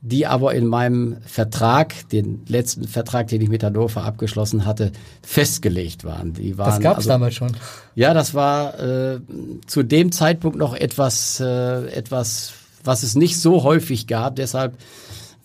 [0.00, 4.90] die aber in meinem Vertrag, den letzten Vertrag, den ich mit Hannover abgeschlossen hatte,
[5.22, 6.32] festgelegt waren.
[6.32, 7.52] Die waren Das gab es also- damals schon.
[7.94, 9.20] Ja, das war äh,
[9.66, 14.34] zu dem Zeitpunkt noch etwas, äh, etwas, was es nicht so häufig gab.
[14.34, 14.74] Deshalb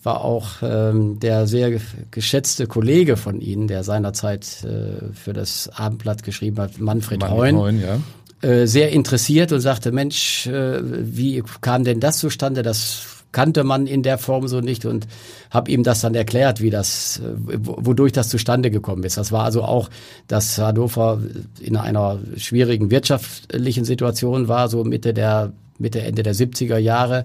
[0.08, 1.68] war auch ähm, der sehr
[2.10, 7.56] geschätzte Kollege von Ihnen, der seinerzeit äh, für das Abendblatt geschrieben hat, Manfred, Manfred Heun,
[7.56, 8.48] Heun, ja.
[8.48, 12.62] äh, sehr interessiert und sagte, Mensch, äh, wie kam denn das zustande?
[12.62, 15.06] Das kannte man in der Form so nicht und
[15.50, 19.18] habe ihm das dann erklärt, wie das, äh, wo- wodurch das zustande gekommen ist.
[19.18, 19.90] Das war also auch,
[20.26, 21.20] dass Hannover
[21.60, 27.24] in einer schwierigen wirtschaftlichen Situation war, so Mitte der Mitte Ende der 70er Jahre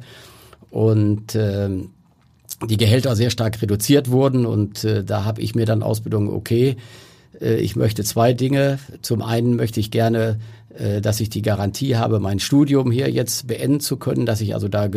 [0.70, 1.90] und ähm,
[2.68, 6.78] die Gehälter sehr stark reduziert wurden und äh, da habe ich mir dann Ausbildung, okay,
[7.42, 8.80] äh, ich möchte zwei Dinge.
[9.02, 10.40] Zum einen möchte ich gerne,
[10.78, 14.54] äh, dass ich die Garantie habe, mein Studium hier jetzt beenden zu können, dass ich
[14.54, 14.90] also da,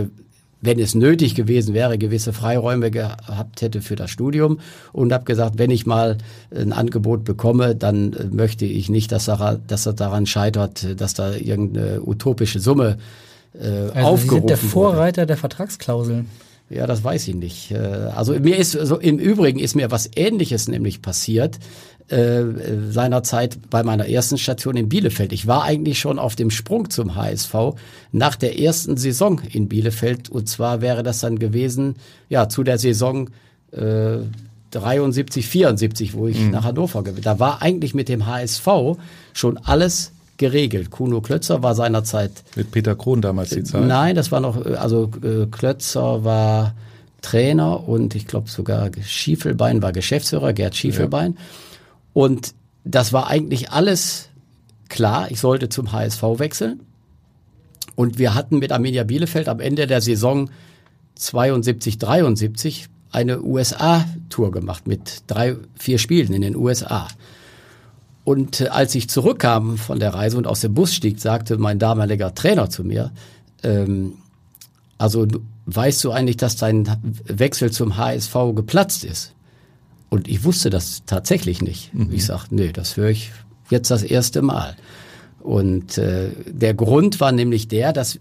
[0.60, 4.60] wenn es nötig gewesen wäre, gewisse Freiräume gehabt hätte für das Studium
[4.92, 6.18] und habe gesagt, wenn ich mal
[6.54, 11.14] ein Angebot bekomme, dann äh, möchte ich nicht, dass, daran, dass das daran scheitert, dass
[11.14, 12.98] da irgendeine utopische Summe
[13.54, 14.68] äh, Also Sie aufgerufen sind der wurde.
[14.68, 16.28] Vorreiter der Vertragsklauseln.
[16.68, 17.70] Ja, das weiß ich nicht.
[17.70, 21.58] Äh, Also mir ist so im Übrigen ist mir was Ähnliches nämlich passiert
[22.08, 22.42] äh,
[22.90, 25.32] seinerzeit bei meiner ersten Station in Bielefeld.
[25.32, 27.54] Ich war eigentlich schon auf dem Sprung zum HSV
[28.12, 31.96] nach der ersten Saison in Bielefeld und zwar wäre das dann gewesen
[32.28, 33.30] ja zu der Saison
[33.72, 34.18] äh,
[34.70, 37.22] 73, 74, wo ich nach Hannover gewesen.
[37.22, 38.68] Da war eigentlich mit dem HSV
[39.32, 40.90] schon alles geregelt.
[40.90, 43.86] Kuno Klötzer war seinerzeit Mit Peter Krohn damals die Zeit.
[43.86, 46.74] Nein, das war noch, also äh, Klötzer war
[47.22, 51.36] Trainer und ich glaube sogar Schiefelbein war Geschäftsführer, Gerd Schiefelbein.
[52.12, 54.28] Und das war eigentlich alles
[54.88, 55.30] klar.
[55.30, 56.80] Ich sollte zum HSV wechseln.
[57.94, 60.50] Und wir hatten mit Arminia Bielefeld am Ende der Saison
[61.16, 67.08] 72, 73 eine USA-Tour gemacht mit drei, vier Spielen in den USA.
[68.26, 71.78] Und äh, als ich zurückkam von der Reise und aus dem Bus stieg, sagte mein
[71.78, 73.12] damaliger Trainer zu mir,
[73.62, 74.14] ähm,
[74.98, 75.28] also
[75.66, 76.88] weißt du eigentlich, dass dein
[77.24, 79.32] Wechsel zum HSV geplatzt ist?
[80.10, 81.92] Und ich wusste das tatsächlich nicht.
[82.10, 83.30] Ich sagte, nee, das höre ich
[83.70, 84.76] jetzt das erste Mal.
[85.38, 88.18] Und äh, der Grund war nämlich der, dass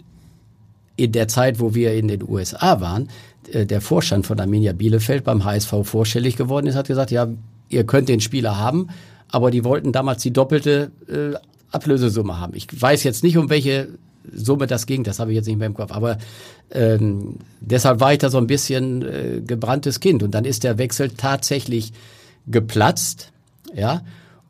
[0.98, 3.10] in der Zeit, wo wir in den USA waren,
[3.52, 7.28] äh, der Vorstand von Arminia Bielefeld beim HSV vorstellig geworden ist, hat gesagt, ja,
[7.70, 8.89] ihr könnt den Spieler haben,
[9.32, 11.38] aber die wollten damals die doppelte äh,
[11.72, 12.54] Ablösesumme haben.
[12.56, 13.90] Ich weiß jetzt nicht, um welche
[14.34, 16.18] Summe das ging, das habe ich jetzt nicht mehr im Kopf, aber
[16.72, 20.24] ähm, deshalb war ich da so ein bisschen äh, gebranntes Kind.
[20.24, 21.94] Und dann ist der Wechsel tatsächlich
[22.48, 23.32] geplatzt,
[23.74, 24.02] ja,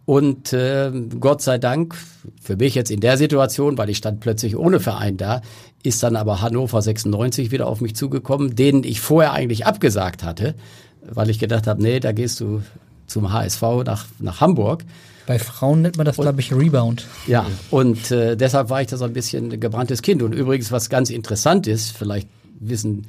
[0.06, 1.96] und äh, Gott sei Dank,
[2.40, 5.42] für mich jetzt in der Situation, weil ich stand plötzlich ohne Verein da,
[5.82, 10.54] ist dann aber Hannover 96 wieder auf mich zugekommen, denen ich vorher eigentlich abgesagt hatte,
[11.02, 12.62] weil ich gedacht habe, nee, da gehst du
[13.08, 14.84] zum HSV nach, nach Hamburg.
[15.28, 17.08] Bei Frauen nennt man das, glaube ich, Rebound.
[17.26, 20.22] Ja, und äh, deshalb war ich da so ein bisschen ein gebranntes Kind.
[20.22, 22.28] Und übrigens, was ganz interessant ist, vielleicht
[22.60, 23.08] wissen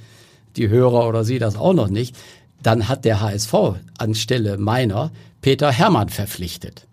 [0.56, 2.16] die Hörer oder Sie das auch noch nicht,
[2.62, 3.54] dann hat der HSV
[3.98, 5.11] anstelle meiner
[5.42, 6.87] Peter Hermann verpflichtet,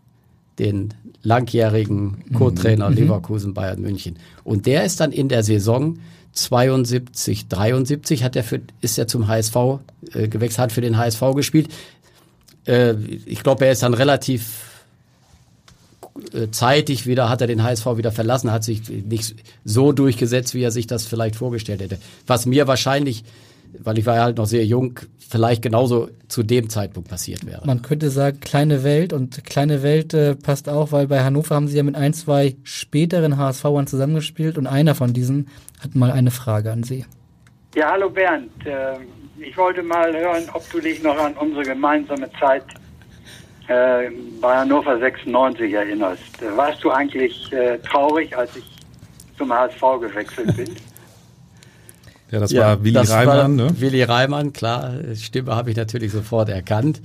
[0.59, 4.17] den langjährigen Co-Trainer Leverkusen Bayern München.
[4.43, 5.97] Und der ist dann in der Saison
[6.33, 9.55] 72, 73 hat er für, ist er zum HSV
[10.13, 11.69] äh, gewechselt, hat für den HSV gespielt.
[12.65, 12.93] Äh,
[13.25, 14.83] ich glaube, er ist dann relativ
[16.33, 20.63] äh, zeitig wieder, hat er den HSV wieder verlassen, hat sich nicht so durchgesetzt, wie
[20.63, 21.97] er sich das vielleicht vorgestellt hätte.
[22.27, 23.23] Was mir wahrscheinlich
[23.79, 27.65] weil ich war ja halt noch sehr jung, vielleicht genauso zu dem Zeitpunkt passiert wäre.
[27.65, 31.67] Man könnte sagen, kleine Welt und kleine Welt äh, passt auch, weil bei Hannover haben
[31.67, 35.47] sie ja mit ein, zwei späteren HSVern zusammengespielt und einer von diesen
[35.79, 37.05] hat mal eine Frage an Sie.
[37.75, 38.51] Ja, hallo Bernd.
[38.65, 38.97] Äh,
[39.37, 42.63] ich wollte mal hören, ob du dich noch an unsere gemeinsame Zeit
[43.67, 44.09] äh,
[44.41, 46.21] bei Hannover 96 erinnerst.
[46.55, 48.65] Warst du eigentlich äh, traurig, als ich
[49.37, 50.75] zum HSV gewechselt bin?
[52.31, 53.79] Ja, das ja, war Willi das Reimann, war ne?
[53.79, 54.95] Willi Reimann, klar.
[55.13, 56.99] Stimme habe ich natürlich sofort erkannt.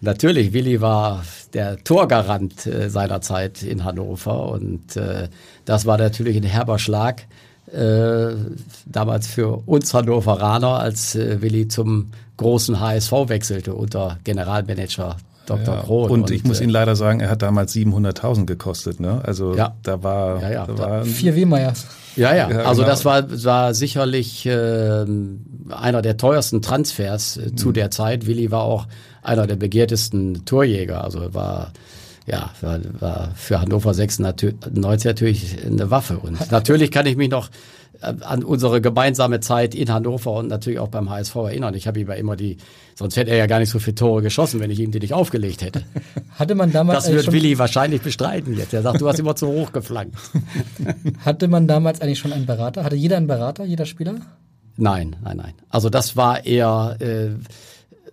[0.00, 5.28] Natürlich, Willi war der Torgarant äh, seiner Zeit in Hannover und äh,
[5.64, 7.28] das war natürlich ein herber Schlag
[7.72, 8.34] äh,
[8.86, 15.74] damals für uns Hannoveraner, als äh, Willi zum großen HSV wechselte unter Generalmanager Dr.
[15.74, 16.10] Ja, Krohn.
[16.10, 19.00] Und, und ich muss äh, Ihnen leider sagen, er hat damals 700.000 gekostet.
[19.00, 19.20] Ne?
[19.24, 19.74] Also ja.
[19.82, 21.86] da war, ja, ja, da war vier Wehmeyers.
[22.14, 22.88] Ja, ja, also genau.
[22.88, 25.06] das war, war sicherlich äh,
[25.70, 27.72] einer der teuersten Transfers äh, zu mhm.
[27.74, 28.26] der Zeit.
[28.26, 28.86] Willi war auch
[29.22, 31.02] einer der begehrtesten Torjäger.
[31.02, 31.72] Also war
[32.26, 34.54] ja, war, war für Hannover 96
[35.04, 36.18] natürlich eine Waffe.
[36.18, 37.48] Und natürlich kann ich mich noch
[38.00, 41.74] äh, an unsere gemeinsame Zeit in Hannover und natürlich auch beim HSV erinnern.
[41.74, 42.58] Ich habe ihm ja immer die,
[42.94, 45.14] sonst hätte er ja gar nicht so viele Tore geschossen, wenn ich ihm die nicht
[45.14, 45.82] aufgelegt hätte.
[46.38, 47.04] Hatte man damals.
[47.04, 48.72] Das wird Willi wahrscheinlich bestreiten jetzt.
[48.72, 50.16] Er sagt, du hast immer zu hoch geflankt.
[51.24, 52.84] Hatte man damals eigentlich schon einen Berater?
[52.84, 54.14] Hatte jeder einen Berater, jeder Spieler?
[54.76, 55.52] Nein, nein, nein.
[55.68, 57.30] Also das war eher äh,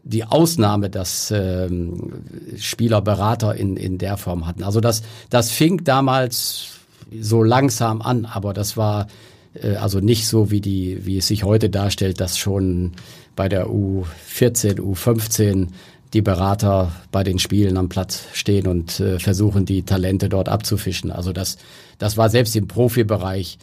[0.03, 2.23] die Ausnahme, dass ähm,
[2.57, 4.63] Spieler Berater in, in der Form hatten.
[4.63, 6.79] Also das, das fing damals
[7.19, 9.07] so langsam an, aber das war
[9.53, 12.93] äh, also nicht so, wie, die, wie es sich heute darstellt, dass schon
[13.35, 15.67] bei der U14, U15
[16.13, 21.11] die Berater bei den Spielen am Platz stehen und äh, versuchen, die Talente dort abzufischen.
[21.11, 21.57] Also das,
[21.99, 23.59] das war selbst im Profibereich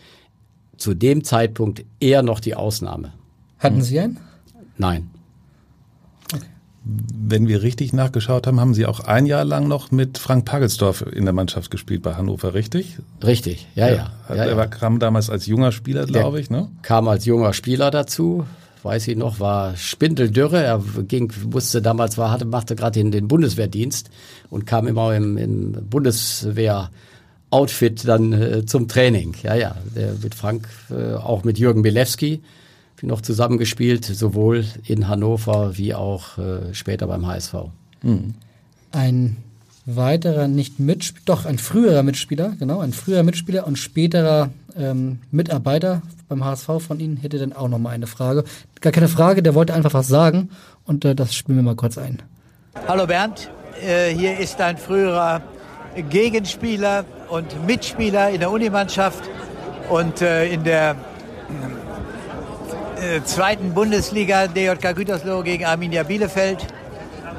[0.76, 3.12] zu dem Zeitpunkt eher noch die Ausnahme.
[3.58, 4.18] Hatten Sie einen?
[4.78, 5.10] Nein
[6.88, 11.02] wenn wir richtig nachgeschaut haben, haben Sie auch ein Jahr lang noch mit Frank Pagelsdorf
[11.02, 12.98] in der Mannschaft gespielt bei Hannover, richtig?
[13.24, 14.10] Richtig, ja, ja.
[14.28, 14.34] ja.
[14.36, 16.68] ja er war, kam damals als junger Spieler, glaube ich, ne?
[16.82, 18.46] Kam als junger Spieler dazu,
[18.84, 20.62] weiß ich noch, war Spindeldürre.
[20.62, 24.08] Er ging, musste damals, war, hatte, machte gerade den, den Bundeswehrdienst
[24.48, 26.90] und kam immer im, im Bundeswehr
[27.50, 29.34] Outfit dann äh, zum Training.
[29.42, 32.42] Ja, ja, der mit Frank, äh, auch mit Jürgen Belewski
[33.02, 37.54] noch zusammengespielt, sowohl in Hannover wie auch äh, später beim HSV.
[38.02, 38.34] Mhm.
[38.92, 39.36] Ein
[39.86, 46.02] weiterer nicht Mitspieler, doch ein früherer Mitspieler, genau, ein früherer Mitspieler und späterer ähm, Mitarbeiter
[46.28, 48.44] beim HSV von Ihnen hätte dann auch noch mal eine Frage.
[48.80, 50.50] Gar keine Frage, der wollte einfach was sagen
[50.84, 52.20] und äh, das spielen wir mal kurz ein.
[52.88, 55.40] Hallo Bernd, äh, hier ist ein früherer
[56.10, 59.22] Gegenspieler und Mitspieler in der Unimannschaft
[59.88, 60.96] und äh, in der
[62.96, 66.66] äh, zweiten Bundesliga DJK Gütersloh gegen Arminia Bielefeld.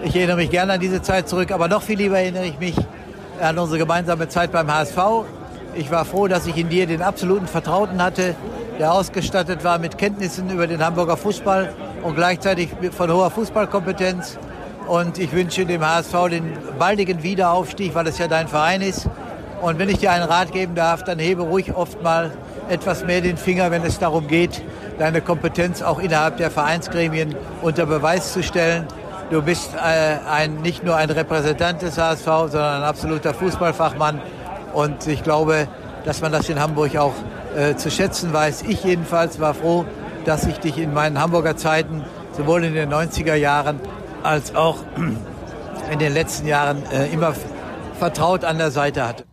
[0.04, 2.76] Ich erinnere mich gerne an diese Zeit zurück, aber noch viel lieber erinnere ich mich
[3.42, 4.98] an unsere gemeinsame Zeit beim HSV.
[5.76, 8.36] Ich war froh, dass ich in dir den absoluten Vertrauten hatte,
[8.80, 14.38] der ausgestattet war mit Kenntnissen über den Hamburger Fußball und gleichzeitig von hoher Fußballkompetenz.
[14.88, 19.10] Und ich wünsche dem HSV den baldigen Wiederaufstieg, weil es ja dein Verein ist.
[19.62, 22.32] Und wenn ich dir einen Rat geben darf, dann hebe ruhig oft mal
[22.70, 24.64] etwas mehr den Finger, wenn es darum geht,
[25.00, 28.88] deine Kompetenz auch innerhalb der Vereinsgremien unter Beweis zu stellen.
[29.30, 34.22] Du bist äh, ein, nicht nur ein Repräsentant des HSV, sondern ein absoluter Fußballfachmann.
[34.74, 35.68] Und ich glaube,
[36.06, 37.14] dass man das in Hamburg auch
[37.56, 38.64] äh, zu schätzen weiß.
[38.68, 39.86] Ich jedenfalls war froh,
[40.26, 43.80] dass ich dich in meinen Hamburger Zeiten sowohl in den 90er Jahren
[44.24, 44.78] als auch
[45.92, 47.34] in den letzten Jahren äh, immer
[48.00, 49.26] vertraut an der Seite hatte.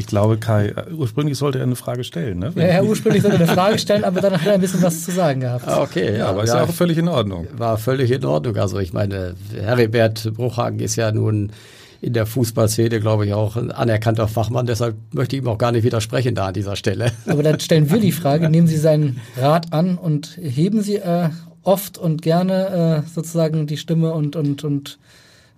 [0.00, 2.38] Ich glaube, Kai, äh, ursprünglich sollte er eine Frage stellen.
[2.38, 2.52] Ne?
[2.56, 5.04] Ja, ja, ursprünglich sollte er eine Frage stellen, aber dann hat er ein bisschen was
[5.04, 5.68] zu sagen gehabt.
[5.68, 7.46] Ah, okay, ja, ja aber ist ja auch völlig in Ordnung.
[7.52, 8.56] War völlig in Ordnung.
[8.56, 11.52] Also ich meine, Heribert Bruchhagen ist ja nun
[12.00, 14.64] in der Fußballszene, glaube ich, auch ein anerkannter Fachmann.
[14.64, 17.12] Deshalb möchte ich ihm auch gar nicht widersprechen da an dieser Stelle.
[17.26, 21.28] Aber dann stellen wir die Frage, nehmen Sie seinen Rat an und heben Sie äh,
[21.62, 24.98] oft und gerne äh, sozusagen die Stimme und, und, und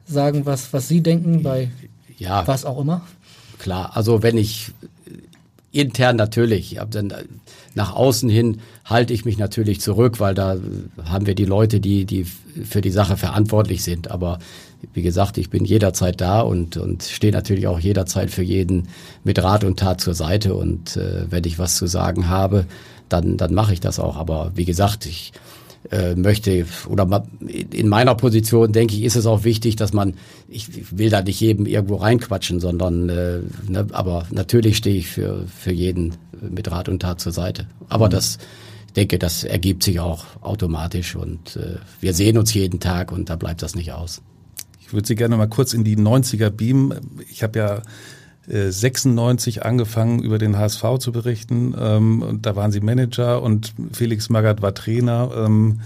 [0.05, 1.71] sagen, was, was Sie denken bei
[2.19, 2.47] ja.
[2.47, 3.03] was auch immer?
[3.63, 3.93] Klar.
[3.95, 4.73] Also wenn ich
[5.71, 7.13] intern natürlich, dann
[7.75, 10.59] nach außen hin halte ich mich natürlich zurück, weil da
[11.05, 14.11] haben wir die Leute, die, die für die Sache verantwortlich sind.
[14.11, 14.39] Aber
[14.93, 18.89] wie gesagt, ich bin jederzeit da und, und stehe natürlich auch jederzeit für jeden
[19.25, 20.55] mit Rat und Tat zur Seite.
[20.55, 22.67] Und äh, wenn ich was zu sagen habe,
[23.09, 24.17] dann, dann mache ich das auch.
[24.17, 25.33] Aber wie gesagt, ich
[25.91, 27.25] äh, möchte oder
[27.71, 30.15] in meiner Position denke ich, ist es auch wichtig, dass man,
[30.49, 35.45] ich will da nicht jedem irgendwo reinquatschen, sondern äh, ne, aber natürlich stehe ich für,
[35.47, 37.67] für jeden mit Rat und Tat zur Seite.
[37.89, 38.11] Aber mhm.
[38.13, 38.39] das
[38.97, 43.37] denke, das ergibt sich auch automatisch und äh, wir sehen uns jeden Tag und da
[43.37, 44.23] bleibt das nicht aus.
[44.81, 46.95] Ich würde Sie gerne mal kurz in die 90er beamen.
[47.31, 47.83] Ich habe ja
[48.47, 51.75] 96 angefangen, über den HSV zu berichten.
[51.79, 55.31] Ähm, da waren Sie Manager und Felix Magath war Trainer.
[55.37, 55.81] Ähm,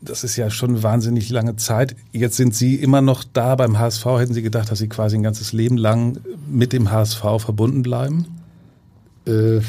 [0.00, 1.96] das ist ja schon wahnsinnig lange Zeit.
[2.12, 4.06] Jetzt sind Sie immer noch da beim HSV.
[4.06, 8.26] Hätten Sie gedacht, dass Sie quasi ein ganzes Leben lang mit dem HSV verbunden bleiben?
[9.26, 9.60] Äh,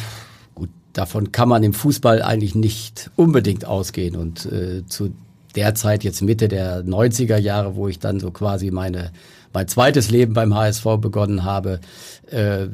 [0.56, 4.16] gut, davon kann man im Fußball eigentlich nicht unbedingt ausgehen.
[4.16, 5.12] Und äh, zu
[5.56, 9.12] der Zeit, jetzt Mitte der 90er Jahre, wo ich dann so quasi meine
[9.54, 11.80] mein zweites Leben beim HSV begonnen habe,
[12.30, 12.68] äh,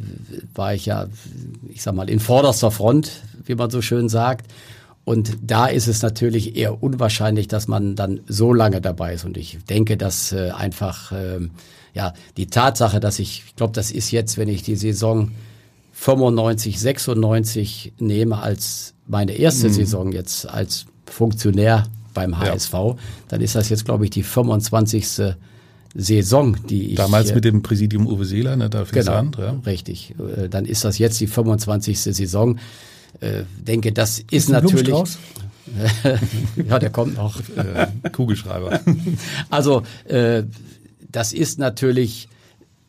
[0.53, 1.07] war ich ja,
[1.69, 3.11] ich sag mal, in vorderster Front,
[3.45, 4.51] wie man so schön sagt.
[5.05, 9.23] Und da ist es natürlich eher unwahrscheinlich, dass man dann so lange dabei ist.
[9.23, 11.39] Und ich denke, dass äh, einfach äh,
[11.93, 15.31] ja die Tatsache, dass ich, ich glaube, das ist jetzt, wenn ich die Saison
[15.93, 19.73] 95, 96 nehme als meine erste mhm.
[19.73, 21.85] Saison jetzt als Funktionär
[22.15, 22.95] beim HSV, ja.
[23.27, 25.35] dann ist das jetzt, glaube ich, die 25.
[25.95, 26.95] Saison, die ich.
[26.95, 29.51] Damals mit dem Präsidium Uwe Seeler, ne, da genau, Hand, ja.
[29.65, 30.13] Richtig.
[30.19, 31.99] Äh, dann ist das jetzt die 25.
[31.99, 32.60] Saison.
[33.21, 34.93] Äh, denke, das ist, ist natürlich.
[36.67, 37.39] ja, der kommt noch.
[37.55, 38.81] Äh, Kugelschreiber.
[39.49, 39.84] also,
[41.12, 42.27] das ist natürlich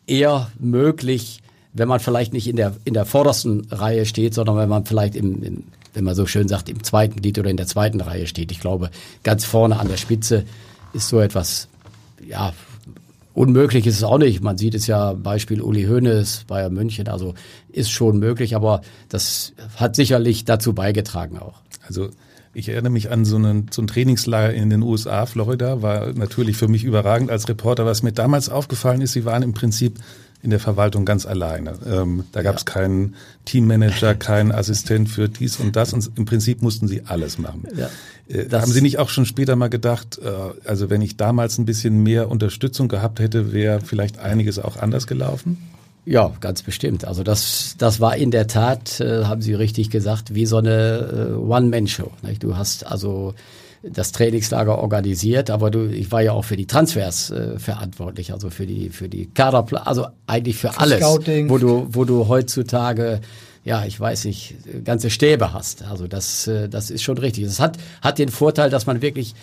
[0.07, 1.41] eher möglich,
[1.73, 5.15] wenn man vielleicht nicht in der, in der vordersten Reihe steht, sondern wenn man vielleicht
[5.15, 5.65] im, im,
[5.95, 8.51] wenn man so schön sagt, im zweiten Glied oder in der zweiten Reihe steht.
[8.51, 8.91] Ich glaube,
[9.23, 10.45] ganz vorne an der Spitze
[10.93, 11.69] ist so etwas,
[12.27, 12.53] ja,
[13.37, 14.43] Unmöglich ist es auch nicht.
[14.43, 17.35] Man sieht es ja, Beispiel Uli Hoeneß, Bayern München, also
[17.69, 21.61] ist schon möglich, aber das hat sicherlich dazu beigetragen auch.
[21.87, 22.09] Also
[22.55, 26.57] ich erinnere mich an so, einen, so ein Trainingslager in den USA, Florida, war natürlich
[26.57, 27.85] für mich überragend als Reporter.
[27.85, 29.99] Was mir damals aufgefallen ist, sie waren im Prinzip
[30.47, 31.75] in der Verwaltung ganz alleine.
[31.85, 32.73] Ähm, da gab es ja.
[32.73, 37.65] keinen Teammanager, keinen Assistent für dies und das und im Prinzip mussten sie alles machen.
[37.77, 37.91] Ja.
[38.29, 40.29] Äh, haben Sie nicht auch schon später mal gedacht, äh,
[40.69, 45.09] also wenn ich damals ein bisschen mehr Unterstützung gehabt hätte, wäre vielleicht einiges auch anders
[45.09, 45.59] gelaufen?
[46.05, 47.05] Ja, ganz bestimmt.
[47.05, 51.33] Also das, das war in der Tat, äh, haben Sie richtig gesagt, wie so eine
[51.33, 52.13] äh, One-Man-Show.
[52.39, 53.35] Du hast also
[53.91, 58.51] das Trainingslager organisiert, aber du, ich war ja auch für die Transfers äh, verantwortlich, also
[58.51, 61.49] für die für die Kaderplan, also eigentlich für, für alles, Scouting.
[61.49, 63.21] wo du wo du heutzutage
[63.65, 65.83] ja, ich weiß nicht, ganze Stäbe hast.
[65.83, 67.45] Also das äh, das ist schon richtig.
[67.45, 69.35] Das hat hat den Vorteil, dass man wirklich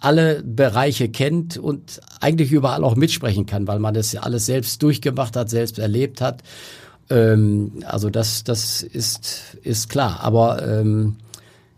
[0.00, 4.82] alle Bereiche kennt und eigentlich überall auch mitsprechen kann, weil man das ja alles selbst
[4.82, 6.42] durchgemacht hat, selbst erlebt hat.
[7.10, 11.16] Ähm, also das das ist ist klar, aber ähm,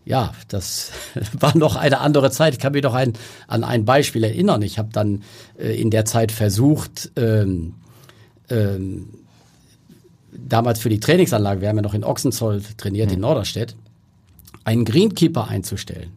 [0.09, 0.91] ja, das
[1.39, 2.55] war noch eine andere Zeit.
[2.55, 3.13] Ich kann mich noch ein,
[3.47, 4.63] an ein Beispiel erinnern.
[4.63, 5.23] Ich habe dann
[5.59, 7.75] äh, in der Zeit versucht, ähm,
[8.49, 9.11] ähm,
[10.33, 13.15] damals für die Trainingsanlage, wir haben ja noch in Ochsenzoll trainiert, mhm.
[13.17, 13.77] in Norderstedt,
[14.65, 16.13] einen Greenkeeper einzustellen.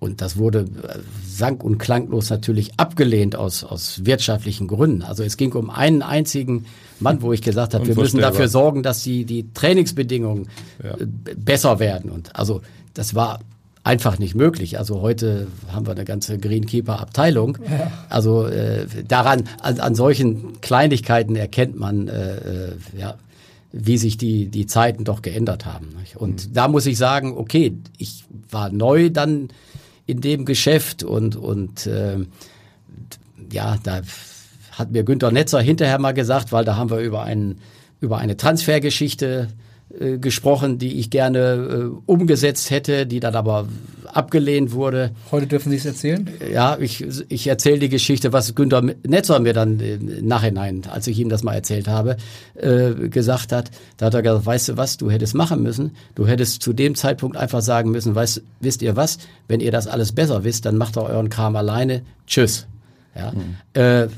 [0.00, 5.02] Und das wurde äh, sank- und klanglos natürlich abgelehnt aus, aus wirtschaftlichen Gründen.
[5.02, 6.66] Also es ging um einen einzigen
[7.00, 10.48] Mann, wo ich gesagt habe, wir müssen dafür sorgen, dass die, die Trainingsbedingungen
[10.82, 10.96] ja.
[10.96, 11.06] Äh,
[11.36, 12.10] besser werden.
[12.10, 12.62] Und also
[12.94, 13.40] das war
[13.82, 14.78] einfach nicht möglich.
[14.78, 17.58] Also heute haben wir eine ganze Greenkeeper-Abteilung.
[17.68, 17.90] Ja.
[18.08, 23.14] Also äh, daran, an, an solchen Kleinigkeiten erkennt man, äh, äh ja,
[23.72, 25.88] wie sich die, die Zeiten doch geändert haben.
[26.14, 26.52] Und mhm.
[26.54, 29.48] da muss ich sagen, okay, ich war neu dann
[30.08, 32.16] in dem Geschäft und, und äh,
[33.52, 34.00] ja, da
[34.72, 37.60] hat mir Günter Netzer hinterher mal gesagt, weil da haben wir über, einen,
[38.00, 39.48] über eine Transfergeschichte
[40.00, 43.68] äh, gesprochen, die ich gerne äh, umgesetzt hätte, die dann aber
[44.14, 45.10] abgelehnt wurde.
[45.30, 46.28] Heute dürfen Sie es erzählen?
[46.52, 51.18] Ja, ich, ich erzähle die Geschichte, was Günter Netzer mir dann im Nachhinein, als ich
[51.18, 52.16] ihm das mal erzählt habe,
[52.54, 53.70] äh, gesagt hat.
[53.96, 55.92] Da hat er gesagt, weißt du was, du hättest machen müssen.
[56.14, 59.18] Du hättest zu dem Zeitpunkt einfach sagen müssen, weißt, wisst ihr was,
[59.48, 62.02] wenn ihr das alles besser wisst, dann macht ihr euren Kram alleine.
[62.26, 62.66] Tschüss.
[63.14, 63.32] Ja.
[63.32, 63.56] Mhm.
[63.80, 64.08] Äh,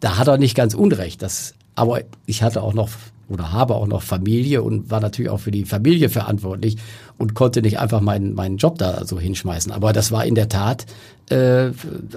[0.00, 1.22] da hat er nicht ganz unrecht.
[1.22, 2.90] Das, aber ich hatte auch noch
[3.28, 6.76] oder habe auch noch Familie und war natürlich auch für die Familie verantwortlich
[7.18, 9.72] und konnte nicht einfach meinen, meinen Job da so hinschmeißen.
[9.72, 10.86] Aber das war in der Tat
[11.30, 11.70] äh,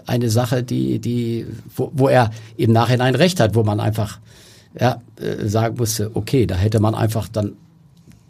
[0.06, 1.46] eine Sache, die, die,
[1.76, 4.20] wo, wo er im Nachhinein recht hat, wo man einfach
[4.80, 7.54] ja, äh, sagen musste, okay, da hätte man einfach dann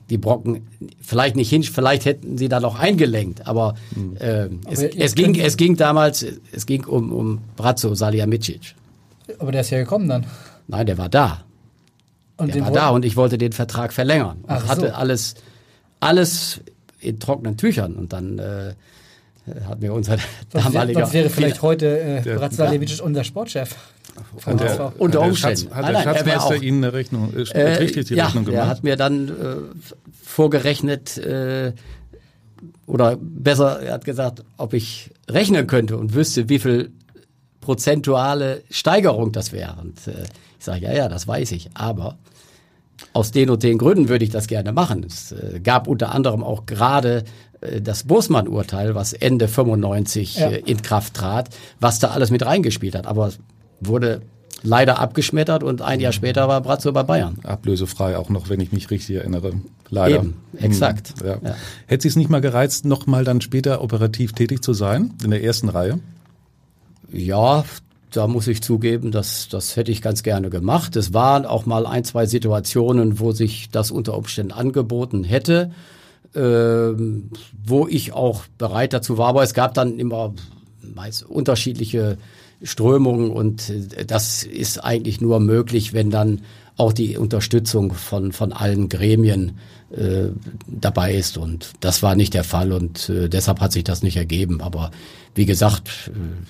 [0.10, 0.68] die Brocken
[1.00, 4.18] vielleicht nicht hin, vielleicht hätten sie da noch eingelenkt, aber, hm.
[4.18, 8.76] äh, es, aber es ging, es ging damals, es ging um, um Brazzo Salihamidzic.
[9.40, 10.26] Aber der ist ja gekommen dann.
[10.68, 11.46] Nein, der war da.
[12.42, 14.44] Und der war da und ich wollte den Vertrag verlängern.
[14.48, 14.94] Ach hatte so.
[14.94, 15.36] alles,
[16.00, 16.62] alles
[17.00, 18.74] in trockenen Tüchern und dann äh,
[19.68, 20.18] hat mir unser
[20.52, 21.02] was damaliger...
[21.02, 23.04] Was wäre vielleicht heute äh, Bratsalewitsch ja.
[23.04, 23.76] unser Sportchef?
[24.46, 25.74] Und der, unter Umständen.
[25.74, 28.46] Hat der, Schatz, hat der Schatzmeister Ihnen eine Rechnung, äh, äh, richtig die ja, Rechnung
[28.46, 28.62] gemacht?
[28.62, 29.32] er hat mir dann äh,
[30.22, 31.74] vorgerechnet, äh,
[32.86, 36.92] oder besser, er hat gesagt, ob ich rechnen könnte und wüsste, wie viel
[37.62, 39.78] prozentuale Steigerung das wäre.
[39.80, 40.24] Und äh,
[40.60, 42.18] ich sage, ja, ja, das weiß ich, aber
[43.14, 45.04] aus den und den Gründen würde ich das gerne machen.
[45.08, 47.24] Es äh, gab unter anderem auch gerade
[47.62, 50.50] äh, das Bosmann-Urteil, was Ende 95 Ja.
[50.50, 51.50] äh, in Kraft trat,
[51.80, 53.08] was da alles mit reingespielt hat.
[53.08, 53.40] Aber es
[53.80, 54.22] wurde
[54.64, 57.40] leider abgeschmettert und ein Jahr später war Brazzo bei Bayern.
[57.44, 59.54] Ablösefrei auch noch, wenn ich mich richtig erinnere.
[59.90, 60.18] Leider.
[60.18, 61.14] Eben, exakt.
[61.20, 61.38] Hm, Ja.
[61.44, 61.56] Ja.
[61.88, 65.32] Hätte Sie es nicht mal gereizt, noch mal dann später operativ tätig zu sein, in
[65.32, 66.00] der ersten Reihe?
[67.12, 67.66] Ja,
[68.12, 70.96] da muss ich zugeben, das, das hätte ich ganz gerne gemacht.
[70.96, 75.72] Es waren auch mal ein, zwei Situationen, wo sich das unter Umständen angeboten hätte,
[76.36, 77.30] ähm,
[77.66, 79.30] wo ich auch bereit dazu war.
[79.30, 80.34] Aber es gab dann immer
[80.82, 82.18] meist unterschiedliche
[82.62, 86.42] Strömungen und äh, das ist eigentlich nur möglich, wenn dann
[86.78, 89.58] auch die Unterstützung von, von allen Gremien
[89.92, 90.30] äh,
[90.68, 91.38] dabei ist.
[91.38, 94.62] Und das war nicht der Fall und äh, deshalb hat sich das nicht ergeben.
[94.62, 94.92] Aber
[95.36, 96.46] wie gesagt, äh,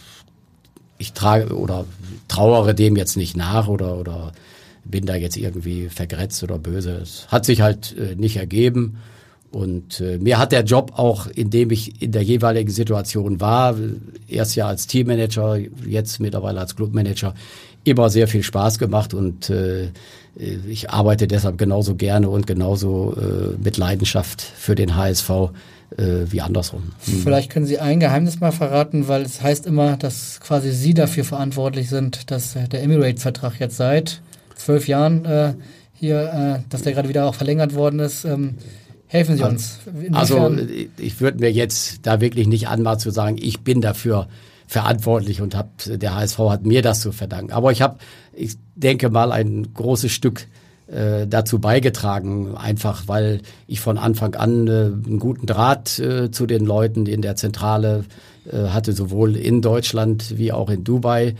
[1.01, 1.85] ich trage oder
[2.27, 4.31] trauere dem jetzt nicht nach oder, oder
[4.85, 6.99] bin da jetzt irgendwie vergrätzt oder böse.
[7.01, 8.97] Es hat sich halt äh, nicht ergeben.
[9.51, 13.75] Und äh, mir hat der Job auch, in dem ich in der jeweiligen Situation war,
[14.27, 17.35] erst ja als Teammanager, jetzt mittlerweile als Clubmanager,
[17.83, 19.89] immer sehr viel Spaß gemacht und äh,
[20.35, 25.29] ich arbeite deshalb genauso gerne und genauso äh, mit Leidenschaft für den HSV
[25.97, 26.91] äh, wie andersrum.
[26.99, 31.23] Vielleicht können Sie ein Geheimnis mal verraten, weil es heißt immer, dass quasi Sie dafür
[31.23, 34.21] verantwortlich sind, dass äh, der Emirates-Vertrag jetzt seit
[34.55, 35.53] zwölf Jahren äh,
[35.93, 38.25] hier, äh, dass der gerade wieder auch verlängert worden ist.
[38.25, 38.55] Ähm,
[39.07, 39.79] helfen Sie uns.
[40.13, 44.27] Also Inwiefern- ich würde mir jetzt da wirklich nicht anmaßen zu sagen, ich bin dafür
[44.67, 47.51] verantwortlich und hab, der HSV hat mir das zu verdanken.
[47.51, 47.97] Aber ich habe,
[48.31, 50.47] ich denke mal, ein großes Stück
[50.91, 56.45] äh, dazu beigetragen, einfach weil ich von Anfang an äh, einen guten Draht äh, zu
[56.45, 58.03] den Leuten in der Zentrale
[58.51, 61.35] äh, hatte, sowohl in Deutschland wie auch in Dubai.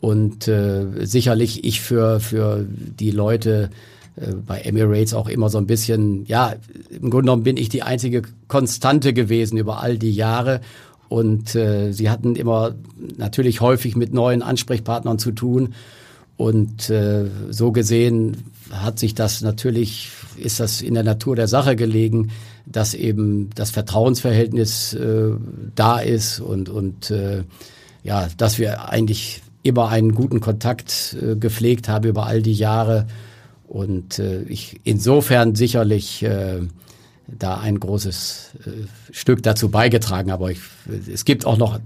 [0.00, 3.70] Und äh, sicherlich ich für, für die Leute
[4.16, 6.54] äh, bei Emirates auch immer so ein bisschen, ja,
[6.90, 10.60] im Grunde genommen bin ich die einzige Konstante gewesen über all die Jahre.
[11.08, 12.74] Und äh, sie hatten immer
[13.16, 15.74] natürlich häufig mit neuen Ansprechpartnern zu tun.
[16.36, 18.36] Und äh, so gesehen
[18.72, 22.30] hat sich das natürlich, ist das in der Natur der Sache gelegen,
[22.66, 25.30] dass eben das Vertrauensverhältnis äh,
[25.74, 27.44] da ist und, und äh,
[28.02, 33.06] ja, dass wir eigentlich immer einen guten Kontakt äh, gepflegt haben über all die Jahre.
[33.66, 36.60] Und äh, ich insofern sicherlich äh,
[37.26, 38.70] da ein großes äh,
[39.12, 40.30] Stück dazu beigetragen.
[40.30, 40.60] Aber ich,
[41.12, 41.80] es gibt auch noch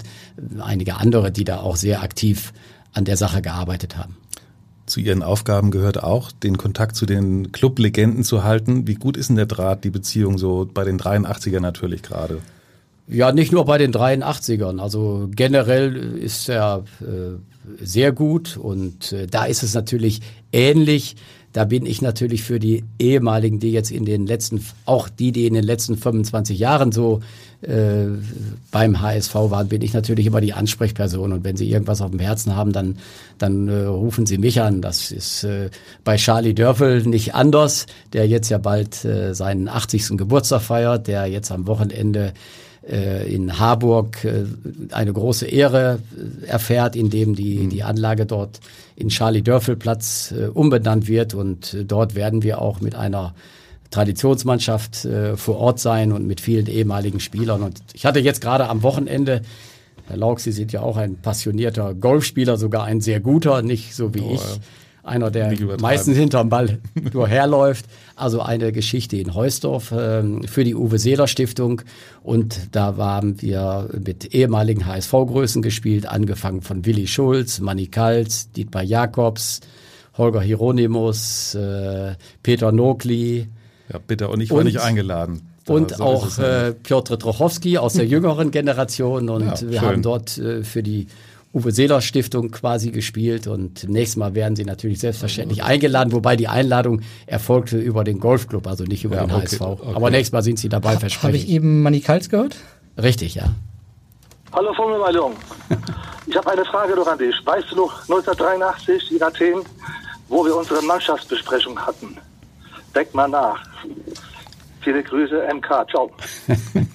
[0.61, 2.53] einige andere, die da auch sehr aktiv
[2.93, 4.17] an der Sache gearbeitet haben.
[4.91, 8.89] Zu Ihren Aufgaben gehört auch, den Kontakt zu den Clublegenden zu halten.
[8.89, 12.39] Wie gut ist denn der Draht, die Beziehung so bei den 83er natürlich gerade?
[13.07, 14.81] Ja, nicht nur bei den 83ern.
[14.81, 20.23] Also generell ist er äh, sehr gut und äh, da ist es natürlich
[20.53, 21.15] ähnlich.
[21.53, 25.47] Da bin ich natürlich für die ehemaligen, die jetzt in den letzten, auch die, die
[25.47, 27.21] in den letzten 25 Jahren so
[27.63, 28.07] äh,
[28.71, 31.33] beim HSV waren, bin ich natürlich immer die Ansprechperson.
[31.33, 32.99] Und wenn sie irgendwas auf dem Herzen haben, dann,
[33.39, 34.81] dann äh, rufen sie mich an.
[34.81, 35.71] Das ist äh,
[36.05, 40.17] bei Charlie Dörfel nicht anders, der jetzt ja bald äh, seinen 80.
[40.17, 42.33] Geburtstag feiert, der jetzt am Wochenende
[42.83, 44.45] in Harburg äh,
[44.91, 45.99] eine große Ehre
[46.43, 48.61] äh, erfährt, indem die, die Anlage dort
[48.97, 53.35] in Charlie Dörfel Platz äh, umbenannt wird und äh, dort werden wir auch mit einer
[53.91, 57.63] Traditionsmannschaft äh, vor Ort sein und mit vielen ehemaligen Spielern.
[57.63, 59.43] Und ich hatte jetzt gerade am Wochenende,
[60.07, 64.15] Herr Lauk, Sie sind ja auch ein passionierter Golfspieler, sogar ein sehr guter, nicht so
[64.15, 64.41] wie Oh, ich.
[64.41, 64.47] ja.
[65.11, 66.79] Einer, der meistens hinterm Ball
[67.13, 67.85] nur herläuft.
[68.17, 71.83] Also eine Geschichte in Heusdorf ähm, für die Uwe Seeler Stiftung.
[72.23, 78.83] Und da waren wir mit ehemaligen HSV-Größen gespielt, angefangen von Willi Schulz, Manny Kals, Dietmar
[78.85, 79.61] Jakobs,
[80.17, 83.49] Holger Hieronymus, äh, Peter Nokli.
[83.93, 84.29] Ja, bitte.
[84.29, 85.43] Und ich war Und- nicht eingeladen.
[85.67, 86.69] Da- Und so auch ja.
[86.69, 89.29] äh, Piotr Trochowski aus der jüngeren Generation.
[89.29, 89.89] Und Ja, wir schön.
[89.89, 91.07] haben dort äh, für die
[91.53, 93.47] Uwe Seeler Stiftung quasi gespielt.
[93.47, 98.67] Und nächstes Mal werden sie natürlich selbstverständlich eingeladen, wobei die Einladung erfolgte über den Golfclub,
[98.67, 99.61] also nicht über Ja, den okay, HSV.
[99.61, 99.93] okay.
[99.95, 102.57] Aber nächstes Mal sind sie dabei, Habe verspreche ich eben Manny Kals gehört?
[103.01, 103.51] Richtig, ja.
[104.53, 105.01] Hallo Formel.
[106.27, 107.35] Ich habe eine Frage noch an dich.
[107.45, 109.63] Weißt du noch 1983 in Athen,
[110.29, 112.17] wo wir unsere Mannschaftsbesprechung hatten?
[112.95, 113.61] Denk mal nach.
[114.81, 115.87] Viele Grüße, MK.
[115.91, 116.11] Ciao.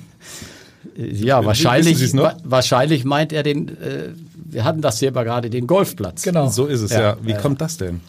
[0.97, 4.13] Ja, wahrscheinlich, wahrscheinlich meint er den, äh,
[4.45, 6.21] wir hatten das selber gerade, den Golfplatz.
[6.23, 6.47] Genau.
[6.49, 7.01] So ist es ja.
[7.01, 7.37] Ja, Wie ja.
[7.37, 8.01] kommt das denn?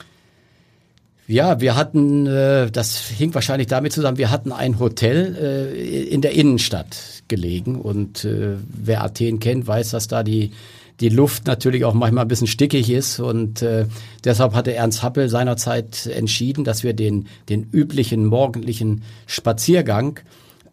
[1.29, 6.21] Ja, wir hatten, äh, das hing wahrscheinlich damit zusammen, wir hatten ein Hotel äh, in
[6.21, 10.53] der Innenstadt gelegen und äh, wer Athen kennt, weiß, dass da die
[11.01, 13.85] die Luft natürlich auch manchmal ein bisschen stickig ist und äh,
[14.25, 20.21] deshalb hatte Ernst Happel seinerzeit entschieden, dass wir den den üblichen morgendlichen Spaziergang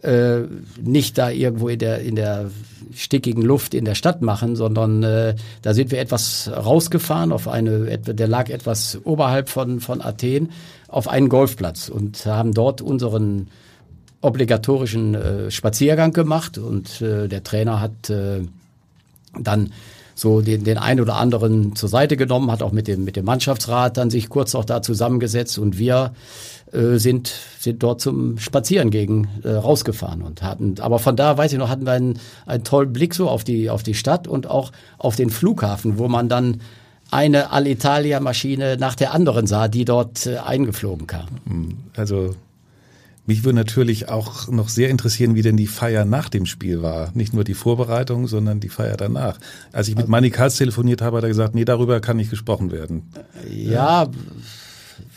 [0.04, 0.42] äh,
[0.82, 2.52] nicht da irgendwo in der in der
[2.94, 7.98] stickigen Luft in der Stadt machen, sondern äh, da sind wir etwas rausgefahren auf eine,
[7.98, 10.52] der lag etwas oberhalb von, von Athen,
[10.88, 13.48] auf einen Golfplatz und haben dort unseren
[14.22, 18.42] obligatorischen äh, Spaziergang gemacht und äh, der Trainer hat äh,
[19.40, 19.74] dann
[20.16, 23.26] so den, den einen oder anderen zur Seite genommen, hat auch mit dem, mit dem
[23.26, 26.14] Mannschaftsrat dann sich kurz auch da zusammengesetzt und wir
[26.72, 31.54] äh, sind, sind dort zum Spazieren gegen äh, rausgefahren und hatten, aber von da, weiß
[31.54, 34.48] ich noch, hatten wir einen, einen tollen Blick so auf die, auf die Stadt und
[34.48, 36.62] auch auf den Flughafen, wo man dann
[37.12, 41.28] eine Alitalia-Maschine nach der anderen sah, die dort äh, eingeflogen kam.
[41.96, 42.36] Also
[43.26, 47.12] mich würde natürlich auch noch sehr interessieren, wie denn die Feier nach dem Spiel war.
[47.14, 49.40] Nicht nur die Vorbereitung, sondern die Feier danach.
[49.72, 52.72] Als ich mit Manny Karls telefoniert habe, hat er gesagt, nee, darüber kann nicht gesprochen
[52.72, 53.10] werden.
[53.50, 54.10] Ja,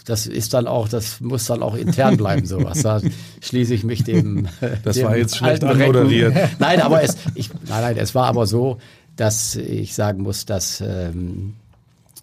[0.04, 2.82] das ist dann auch, das muss dann auch intern bleiben, sowas.
[2.82, 3.00] Da
[3.40, 4.46] schließe ich mich dem.
[4.84, 6.34] Das dem war jetzt schlecht anmoderiert.
[6.60, 8.78] Nein, aber es, ich, nein, nein, es war aber so,
[9.16, 11.54] dass ich sagen muss, dass ähm,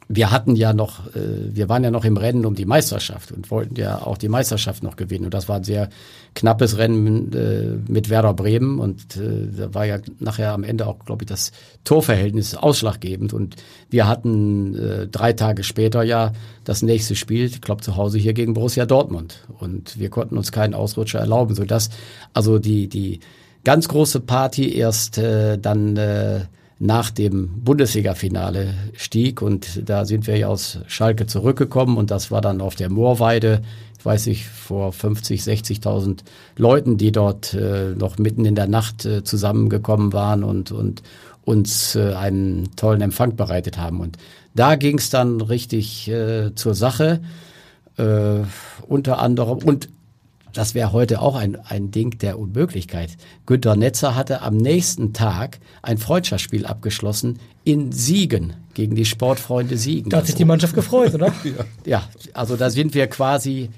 [0.08, 1.20] wir hatten ja noch, äh,
[1.54, 4.84] wir waren ja noch im Rennen um die Meisterschaft und wollten ja auch die Meisterschaft
[4.84, 5.26] noch gewinnen.
[5.26, 5.90] Und das war ein sehr
[6.36, 11.00] knappes Rennen äh, mit Werder Bremen und äh, da war ja nachher am Ende auch,
[11.06, 11.52] glaube ich, das
[11.84, 13.34] Torverhältnis ausschlaggebend.
[13.34, 13.56] Und
[13.90, 16.32] wir hatten drei Tage später ja
[16.64, 19.46] das nächste Spiel, ich glaube zu Hause hier gegen Borussia Dortmund.
[19.60, 21.90] Und wir konnten uns keinen Ausrutscher erlauben, sodass
[22.34, 23.20] also die, die
[23.64, 26.42] ganz große Party erst dann äh,
[26.84, 29.42] nach dem Bundesliga-Finale stieg.
[29.42, 33.62] Und da sind wir ja aus Schalke zurückgekommen und das war dann auf der Moorweide,
[33.98, 36.20] ich weiß nicht, vor 50, 60.000
[36.58, 41.04] Leuten, die dort äh, noch mitten in der Nacht äh, zusammengekommen waren und, und
[41.46, 44.02] uns äh, einen tollen Empfang bereitet haben.
[44.02, 44.18] Und
[44.54, 47.22] da ging es dann richtig äh, zur Sache.
[47.98, 48.40] Äh,
[48.88, 49.88] unter anderem und
[50.54, 53.18] das wäre heute auch ein, ein Ding der Unmöglichkeit.
[53.46, 60.10] Günter Netzer hatte am nächsten Tag ein Freundschaftsspiel abgeschlossen in Siegen gegen die Sportfreunde Siegen.
[60.10, 61.34] Da hat sich die Mannschaft gefreut, oder?
[61.44, 61.66] ja.
[61.86, 63.70] ja, also da sind wir quasi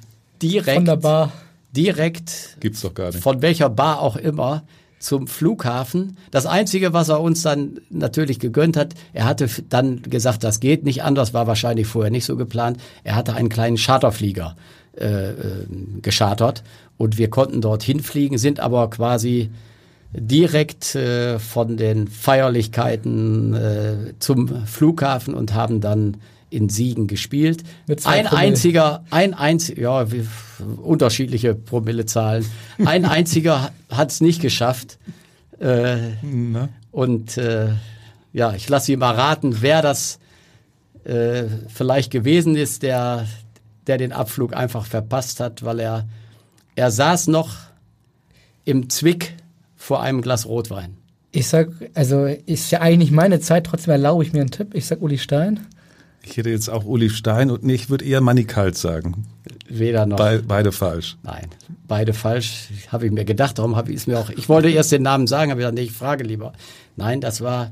[0.42, 0.76] direkt.
[0.76, 1.32] Von der Bar.
[1.72, 2.58] Direkt.
[2.62, 3.22] Gibt's doch gar nicht.
[3.22, 4.64] Von welcher Bar auch immer
[5.00, 6.18] zum Flughafen.
[6.32, 10.84] Das Einzige, was er uns dann natürlich gegönnt hat, er hatte dann gesagt, das geht
[10.84, 12.78] nicht anders, war wahrscheinlich vorher nicht so geplant.
[13.04, 14.56] Er hatte einen kleinen Charterflieger
[14.98, 15.36] äh, äh,
[16.02, 16.64] geschartert
[16.98, 19.50] und wir konnten dorthin fliegen, sind aber quasi
[20.14, 26.18] direkt äh, von den Feierlichkeiten äh, zum Flughafen und haben dann
[26.50, 27.64] in Siegen gespielt.
[28.06, 30.26] Ein einziger, ein einziger, ja, wie,
[30.82, 32.46] unterschiedliche Promillezahlen.
[32.86, 34.98] Ein einziger hat es nicht geschafft.
[35.60, 35.98] Äh,
[36.92, 37.70] und äh,
[38.32, 40.20] ja, ich lasse Sie mal raten, wer das
[41.04, 43.28] äh, vielleicht gewesen ist, der
[43.88, 46.08] der den Abflug einfach verpasst hat, weil er,
[46.76, 47.56] er saß noch
[48.66, 49.34] im Zwick
[49.76, 50.98] vor einem Glas Rotwein.
[51.32, 54.74] Ich sag, also ist ja eigentlich meine Zeit, trotzdem erlaube ich mir einen Tipp.
[54.74, 55.68] Ich sag Uli Stein.
[56.24, 59.26] Ich hätte jetzt auch Uli Stein und nee, ich würde eher Manny Kalt sagen.
[59.68, 60.18] Weder noch.
[60.18, 61.18] Be beide falsch.
[61.24, 61.48] Nein,
[61.88, 62.70] beide falsch.
[62.88, 64.30] Habe ich mir gedacht, darum habe ich es mir auch.
[64.30, 66.54] Ich wollte erst den Namen sagen, aber ich dachte, nee, ich frage lieber.
[66.96, 67.72] Nein, das war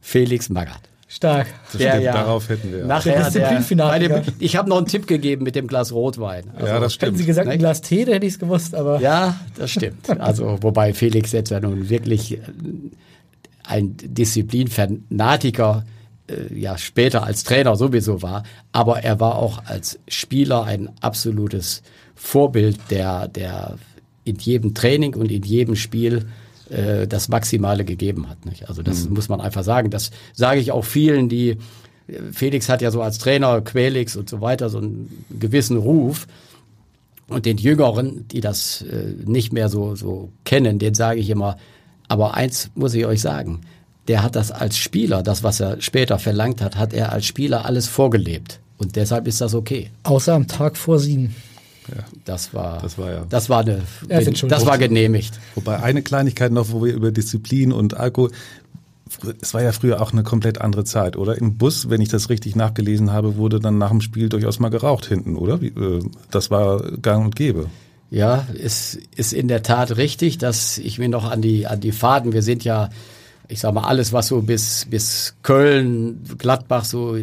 [0.00, 0.89] Felix Magath.
[1.12, 1.48] Stark.
[1.72, 2.84] Das stimmt, ja, darauf hätten wir.
[2.84, 6.44] Nachher der, ich habe noch einen Tipp gegeben mit dem Glas Rotwein.
[6.54, 7.08] Also, ja, das stimmt.
[7.08, 9.00] Hätten Sie gesagt, ein Glas Tee, da hätte ich es gewusst, aber.
[9.00, 10.08] Ja, das stimmt.
[10.20, 12.40] Also, wobei Felix jetzt ja nun wirklich äh,
[13.64, 15.84] ein Disziplinfanatiker
[16.28, 21.82] äh, ja später als Trainer sowieso war, aber er war auch als Spieler ein absolutes
[22.14, 23.78] Vorbild, der, der
[24.22, 26.26] in jedem Training und in jedem Spiel
[26.70, 28.46] äh, das Maximale gegeben hat.
[28.46, 28.68] Nicht?
[28.68, 29.14] Also das mhm.
[29.14, 29.90] muss man einfach sagen.
[29.90, 31.58] Das sage ich auch vielen, die
[32.32, 36.26] Felix hat ja so als Trainer, Quelix und so weiter so einen gewissen Ruf.
[37.28, 41.58] Und den Jüngeren, die das äh, nicht mehr so, so kennen, den sage ich immer,
[42.08, 43.60] aber eins muss ich euch sagen,
[44.08, 47.66] der hat das als Spieler, das, was er später verlangt hat, hat er als Spieler
[47.66, 48.58] alles vorgelebt.
[48.78, 49.90] Und deshalb ist das okay.
[50.02, 51.36] Außer am Tag vor sieben.
[51.94, 52.04] Ja.
[52.24, 53.26] Das war, das war ja.
[53.28, 55.38] Das war eine, das war genehmigt.
[55.54, 58.30] Wobei eine Kleinigkeit noch, wo wir über Disziplin und Alkohol,
[59.40, 61.36] es war ja früher auch eine komplett andere Zeit, oder?
[61.36, 64.68] Im Bus, wenn ich das richtig nachgelesen habe, wurde dann nach dem Spiel durchaus mal
[64.68, 65.60] geraucht hinten, oder?
[65.60, 67.66] Äh, das war gang und gäbe.
[68.10, 71.92] Ja, ist, ist in der Tat richtig, dass ich mir noch an die, an die
[71.92, 72.90] Faden, wir sind ja
[73.50, 77.16] ich sag mal, alles, was so bis, bis Köln, Gladbach, so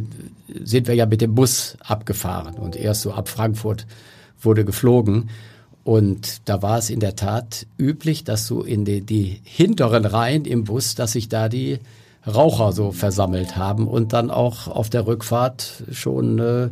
[0.62, 2.56] sind wir ja mit dem Bus abgefahren.
[2.56, 3.88] Und erst so ab Frankfurt
[4.42, 5.30] wurde geflogen.
[5.84, 10.44] Und da war es in der Tat üblich, dass so in die, die hinteren Reihen
[10.44, 11.80] im Bus, dass sich da die
[12.28, 16.70] Raucher so versammelt haben und dann auch auf der Rückfahrt schon äh,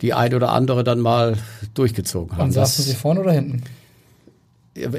[0.00, 1.36] die ein oder andere dann mal
[1.74, 2.46] durchgezogen haben.
[2.46, 3.62] Und saßen Sie vorne oder hinten?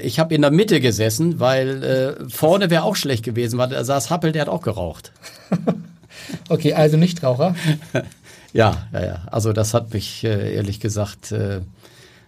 [0.01, 3.83] Ich habe in der Mitte gesessen, weil äh, vorne wäre auch schlecht gewesen, weil da
[3.83, 5.11] saß Happel, der hat auch geraucht.
[6.49, 7.55] okay, also Nichtraucher?
[8.53, 9.21] ja, ja, ja.
[9.29, 11.59] Also das hat mich äh, ehrlich gesagt, äh,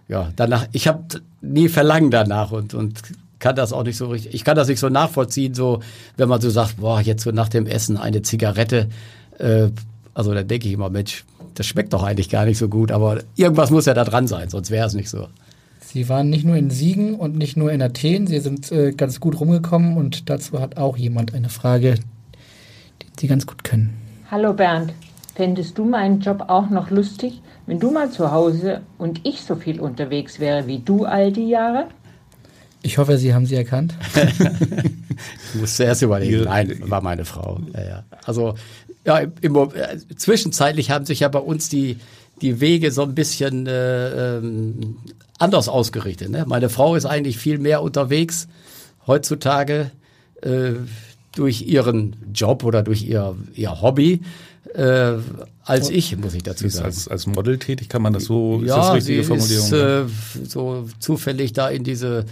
[0.08, 1.04] ja, danach, ich habe
[1.40, 3.00] nie Verlangen danach und, und
[3.38, 5.80] kann das auch nicht so richtig, ich kann das nicht so nachvollziehen, so
[6.16, 8.88] wenn man so sagt, boah, jetzt so nach dem Essen eine Zigarette,
[9.38, 9.68] äh,
[10.14, 13.20] also da denke ich immer, Mensch, das schmeckt doch eigentlich gar nicht so gut, aber
[13.36, 15.28] irgendwas muss ja da dran sein, sonst wäre es nicht so.
[15.80, 19.20] Sie waren nicht nur in Siegen und nicht nur in Athen, Sie sind äh, ganz
[19.20, 21.94] gut rumgekommen und dazu hat auch jemand eine Frage,
[23.00, 23.96] die Sie ganz gut können.
[24.30, 24.92] Hallo Bernd,
[25.38, 29.54] fändest du meinen Job auch noch lustig, wenn du mal zu Hause und ich so
[29.54, 31.86] viel unterwegs wäre wie du all die Jahre?
[32.82, 33.94] Ich hoffe, Sie haben sie erkannt.
[35.54, 36.42] ich musste erst überlegen.
[36.42, 37.60] Nein, war meine Frau.
[37.72, 38.04] Ja, ja.
[38.24, 38.54] Also
[39.04, 41.98] ja, im, im, äh, zwischenzeitlich haben sich ja bei uns die
[42.42, 44.96] die Wege so ein bisschen äh, ähm,
[45.38, 46.30] anders ausgerichtet.
[46.30, 46.46] Ne?
[46.48, 48.48] Meine Frau ist eigentlich viel mehr unterwegs
[49.06, 49.92] heutzutage
[50.42, 50.72] äh,
[51.34, 54.22] durch ihren Job oder durch ihr, ihr Hobby
[54.74, 55.14] äh,
[55.64, 56.86] als ich, muss ich dazu sagen.
[56.86, 59.66] Als, als Model tätig, kann man das so, ja, ist das richtige sie Formulierung?
[59.66, 62.24] Ist, äh, so zufällig da in diese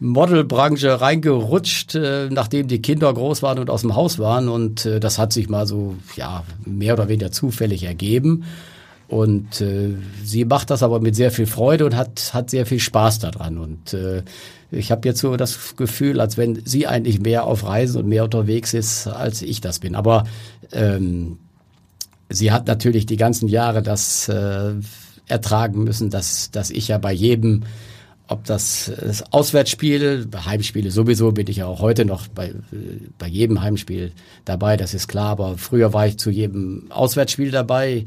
[0.00, 4.48] Modelbranche reingerutscht, äh, nachdem die Kinder groß waren und aus dem Haus waren.
[4.48, 8.44] Und äh, das hat sich mal so, ja, mehr oder weniger zufällig ergeben.
[9.08, 12.80] Und äh, sie macht das aber mit sehr viel Freude und hat, hat sehr viel
[12.80, 13.58] Spaß daran.
[13.58, 14.22] Und äh,
[14.70, 18.24] ich habe jetzt so das Gefühl, als wenn sie eigentlich mehr auf Reisen und mehr
[18.24, 19.96] unterwegs ist, als ich das bin.
[19.96, 20.24] Aber
[20.72, 21.38] ähm,
[22.30, 24.72] sie hat natürlich die ganzen Jahre das äh,
[25.26, 27.64] ertragen müssen, dass, dass ich ja bei jedem
[28.30, 32.54] ob das, das Auswärtsspiel, Heimspiele sowieso bin ich ja auch heute noch bei,
[33.18, 34.12] bei jedem Heimspiel
[34.44, 38.04] dabei, das ist klar, aber früher war ich zu jedem Auswärtsspiel dabei,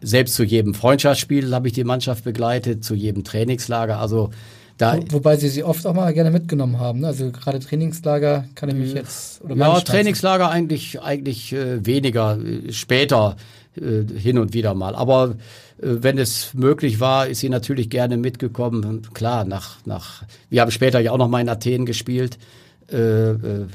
[0.00, 4.30] selbst zu jedem Freundschaftsspiel habe ich die Mannschaft begleitet, zu jedem Trainingslager, also
[4.78, 7.00] da, Wo, wobei sie sie oft auch mal gerne mitgenommen haben.
[7.00, 7.08] Ne?
[7.08, 8.96] Also gerade Trainingslager kann ich mich mhm.
[8.96, 13.36] jetzt oder Ja, Trainingslager eigentlich eigentlich äh, weniger äh, später
[13.76, 14.94] äh, hin und wieder mal.
[14.94, 15.36] Aber
[15.78, 19.02] äh, wenn es möglich war, ist sie natürlich gerne mitgekommen.
[19.14, 22.38] Klar, nach, nach, wir haben später ja auch noch mal in Athen gespielt.
[22.92, 23.66] Äh, äh,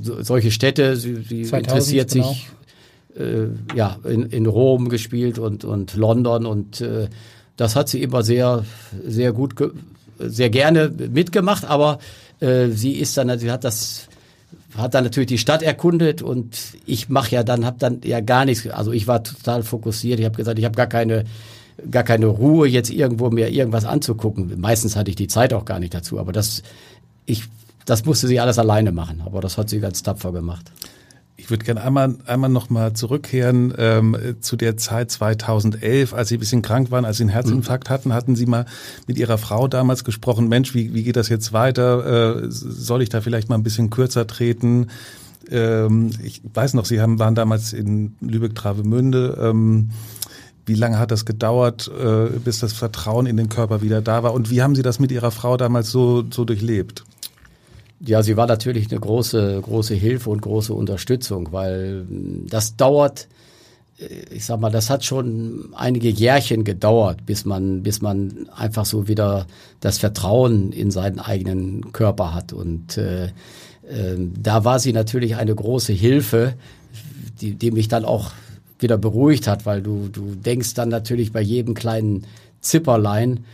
[0.00, 2.28] so, solche Städte, sie, sie interessiert genau.
[2.28, 2.48] sich,
[3.16, 7.08] äh, ja, in, in Rom gespielt und, und London und äh,
[7.56, 8.64] das hat sie immer sehr,
[9.06, 9.54] sehr gut,
[10.18, 11.98] sehr gerne mitgemacht, aber
[12.40, 14.08] äh, sie ist dann, sie hat das
[14.76, 18.44] hat dann natürlich die Stadt erkundet und ich mache ja dann, habe dann ja gar
[18.44, 21.24] nichts, also ich war total fokussiert, ich habe gesagt, ich habe gar keine
[21.90, 24.60] gar keine Ruhe, jetzt irgendwo mir irgendwas anzugucken.
[24.60, 26.62] Meistens hatte ich die Zeit auch gar nicht dazu, aber das,
[27.26, 27.44] ich,
[27.84, 29.22] das musste sie alles alleine machen.
[29.24, 30.70] Aber das hat sie ganz tapfer gemacht.
[31.36, 36.36] Ich würde gerne einmal, einmal noch mal zurückkehren ähm, zu der Zeit 2011, als Sie
[36.36, 38.12] ein bisschen krank waren, als Sie einen Herzinfarkt hatten.
[38.12, 38.66] Hatten Sie mal
[39.08, 42.44] mit Ihrer Frau damals gesprochen, Mensch, wie, wie geht das jetzt weiter?
[42.44, 44.88] Äh, soll ich da vielleicht mal ein bisschen kürzer treten?
[45.50, 49.36] Ähm, ich weiß noch, Sie haben, waren damals in Lübeck-Travemünde.
[49.40, 49.90] Ähm,
[50.66, 54.34] wie lange hat das gedauert, äh, bis das Vertrauen in den Körper wieder da war?
[54.34, 57.04] Und wie haben Sie das mit Ihrer Frau damals so, so durchlebt?
[58.00, 63.28] Ja, sie war natürlich eine große, große Hilfe und große Unterstützung, weil hm, das dauert,
[63.98, 68.84] äh, ich sag mal, das hat schon einige Jährchen gedauert, bis man, bis man einfach
[68.84, 69.46] so wieder
[69.80, 72.52] das Vertrauen in seinen eigenen Körper hat.
[72.52, 73.30] Und äh, äh,
[74.38, 76.54] da war sie natürlich eine große Hilfe,
[77.40, 78.32] die, die mich dann auch
[78.78, 82.26] wieder beruhigt hat, weil du, du denkst dann natürlich bei jedem kleinen
[82.60, 83.44] Zipperlein,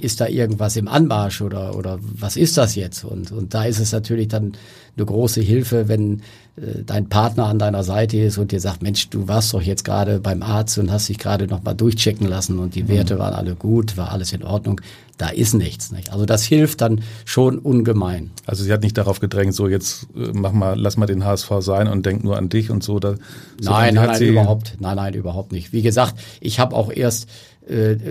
[0.00, 3.04] ist da irgendwas im Anmarsch oder, oder was ist das jetzt?
[3.04, 4.52] Und, und da ist es natürlich dann
[4.96, 6.20] eine große Hilfe, wenn
[6.56, 9.84] äh, dein Partner an deiner Seite ist und dir sagt, Mensch, du warst doch jetzt
[9.84, 12.88] gerade beim Arzt und hast dich gerade noch mal durchchecken lassen und die mhm.
[12.88, 14.80] Werte waren alle gut, war alles in Ordnung.
[15.18, 15.92] Da ist nichts.
[15.92, 16.12] Nicht?
[16.12, 18.32] Also das hilft dann schon ungemein.
[18.44, 21.50] Also sie hat nicht darauf gedrängt, so jetzt äh, mach mal, lass mal den HSV
[21.60, 22.98] sein und denk nur an dich und so.
[22.98, 23.14] Da,
[23.58, 25.72] so nein, nein, nein, überhaupt, nein, nein, überhaupt nicht.
[25.72, 27.28] Wie gesagt, ich habe auch erst,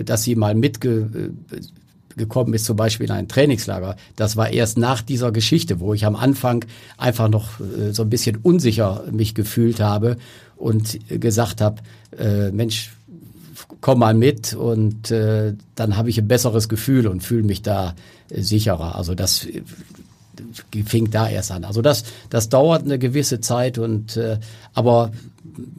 [0.04, 1.56] dass sie mal mitge äh,
[2.54, 6.16] ist, zum Beispiel in ein Trainingslager, das war erst nach dieser Geschichte, wo ich am
[6.16, 6.64] Anfang
[6.96, 10.16] einfach noch äh, so ein bisschen unsicher mich gefühlt habe
[10.56, 11.82] und gesagt habe,
[12.18, 12.92] äh, Mensch,
[13.80, 17.94] komm mal mit und äh, dann habe ich ein besseres Gefühl und fühle mich da
[18.30, 18.96] äh, sicherer.
[18.96, 19.46] Also das
[20.86, 21.64] fing da erst an.
[21.64, 24.38] Also das, das dauert eine gewisse Zeit und äh,
[24.74, 25.12] aber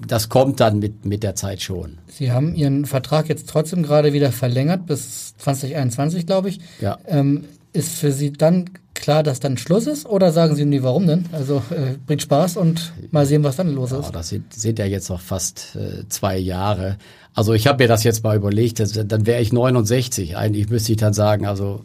[0.07, 1.97] das kommt dann mit, mit der Zeit schon.
[2.07, 6.59] Sie haben Ihren Vertrag jetzt trotzdem gerade wieder verlängert bis 2021, glaube ich.
[6.81, 6.97] Ja.
[7.07, 10.05] Ähm, ist für Sie dann klar, dass dann Schluss ist?
[10.05, 11.25] Oder sagen Sie nie, warum denn?
[11.31, 14.05] Also äh, bringt Spaß und mal sehen, was dann los ist.
[14.05, 16.97] Ja, das sind, sind ja jetzt noch fast äh, zwei Jahre.
[17.33, 20.35] Also ich habe mir das jetzt mal überlegt, dass, dann wäre ich 69.
[20.35, 21.81] Eigentlich müsste ich dann sagen, also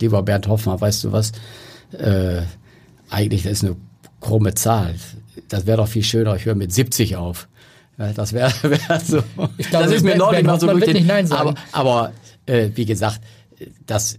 [0.00, 1.32] lieber Bernd Hoffmann, weißt du was,
[1.92, 2.42] äh,
[3.08, 3.76] eigentlich das ist eine
[4.20, 4.94] krumme Zahl.
[5.48, 7.48] Das wäre doch viel schöner, ich höre mit 70 auf.
[7.96, 9.22] Das wäre wär so.
[9.56, 11.56] Ich glaube, das ist mir neulich mal so durch den, nicht Nein sagen.
[11.72, 12.12] Aber, aber
[12.46, 13.20] äh, wie gesagt,
[13.86, 14.18] das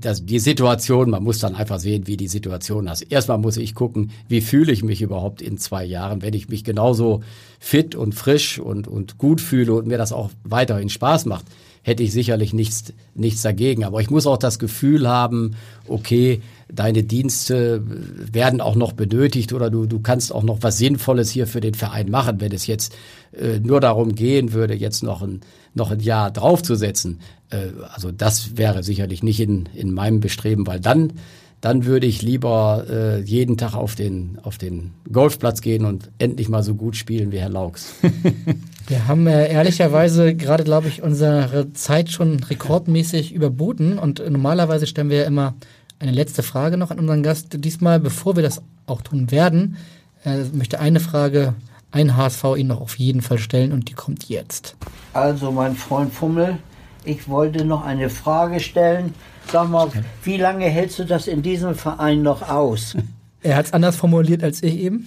[0.00, 3.02] das, die Situation, man muss dann einfach sehen, wie die Situation ist.
[3.02, 6.64] Erstmal muss ich gucken, wie fühle ich mich überhaupt in zwei Jahren, wenn ich mich
[6.64, 7.22] genauso
[7.60, 11.46] fit und frisch und, und gut fühle und mir das auch weiterhin Spaß macht,
[11.84, 13.84] hätte ich sicherlich nichts, nichts dagegen.
[13.84, 15.54] Aber ich muss auch das Gefühl haben,
[15.86, 16.40] okay,
[16.72, 21.46] deine Dienste werden auch noch benötigt oder du, du kannst auch noch was Sinnvolles hier
[21.46, 22.96] für den Verein machen, wenn es jetzt
[23.38, 25.42] äh, nur darum gehen würde, jetzt noch ein,
[25.74, 27.20] noch ein Jahr draufzusetzen.
[27.50, 31.12] Äh, also das wäre sicherlich nicht in, in meinem Bestreben, weil dann,
[31.60, 36.48] dann würde ich lieber äh, jeden Tag auf den, auf den Golfplatz gehen und endlich
[36.48, 37.94] mal so gut spielen wie Herr Laux.
[38.86, 45.08] Wir haben äh, ehrlicherweise gerade, glaube ich, unsere Zeit schon rekordmäßig überboten und normalerweise stellen
[45.08, 45.54] wir ja immer
[45.98, 47.48] eine letzte Frage noch an unseren Gast.
[47.52, 49.78] Diesmal, bevor wir das auch tun werden,
[50.24, 51.54] äh, möchte eine Frage
[51.92, 54.76] ein HSV Ihnen noch auf jeden Fall stellen und die kommt jetzt.
[55.14, 56.58] Also, mein Freund Fummel,
[57.04, 59.14] ich wollte noch eine Frage stellen.
[59.50, 59.88] Sag mal,
[60.24, 62.96] wie lange hältst du das in diesem Verein noch aus?
[63.46, 65.06] Er hat es anders formuliert als ich eben.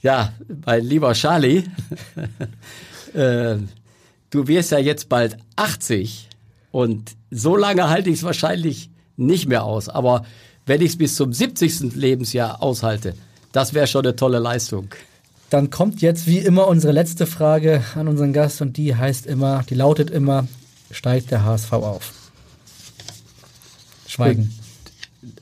[0.00, 0.32] Ja,
[0.64, 1.64] mein lieber Charlie,
[3.16, 3.58] äh,
[4.30, 6.28] du wirst ja jetzt bald 80
[6.70, 9.88] und so lange halte ich es wahrscheinlich nicht mehr aus.
[9.88, 10.24] Aber
[10.66, 11.94] wenn ich es bis zum 70.
[11.94, 13.14] Lebensjahr aushalte,
[13.52, 14.88] das wäre schon eine tolle Leistung.
[15.48, 19.62] Dann kommt jetzt wie immer unsere letzte Frage an unseren Gast und die heißt immer,
[19.68, 20.46] die lautet immer,
[20.90, 22.12] steigt der HSV auf?
[24.08, 24.52] Schweigen.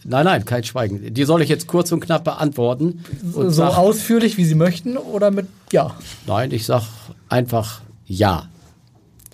[0.05, 1.15] Nein, nein, kein Schweigen.
[1.15, 3.05] Die soll ich jetzt kurz und knapp beantworten.
[3.33, 5.95] Und so sag, ausführlich, wie Sie möchten oder mit Ja?
[6.27, 6.83] Nein, ich sag
[7.29, 8.49] einfach ja.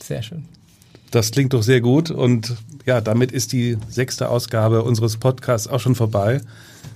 [0.01, 0.45] Sehr schön.
[1.11, 2.55] Das klingt doch sehr gut und
[2.87, 6.41] ja, damit ist die sechste Ausgabe unseres Podcasts auch schon vorbei.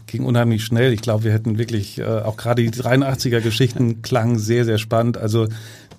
[0.07, 0.93] Ging unheimlich schnell.
[0.93, 5.19] Ich glaube, wir hätten wirklich, äh, auch gerade die 83er Geschichten klangen sehr, sehr spannend.
[5.19, 5.49] Also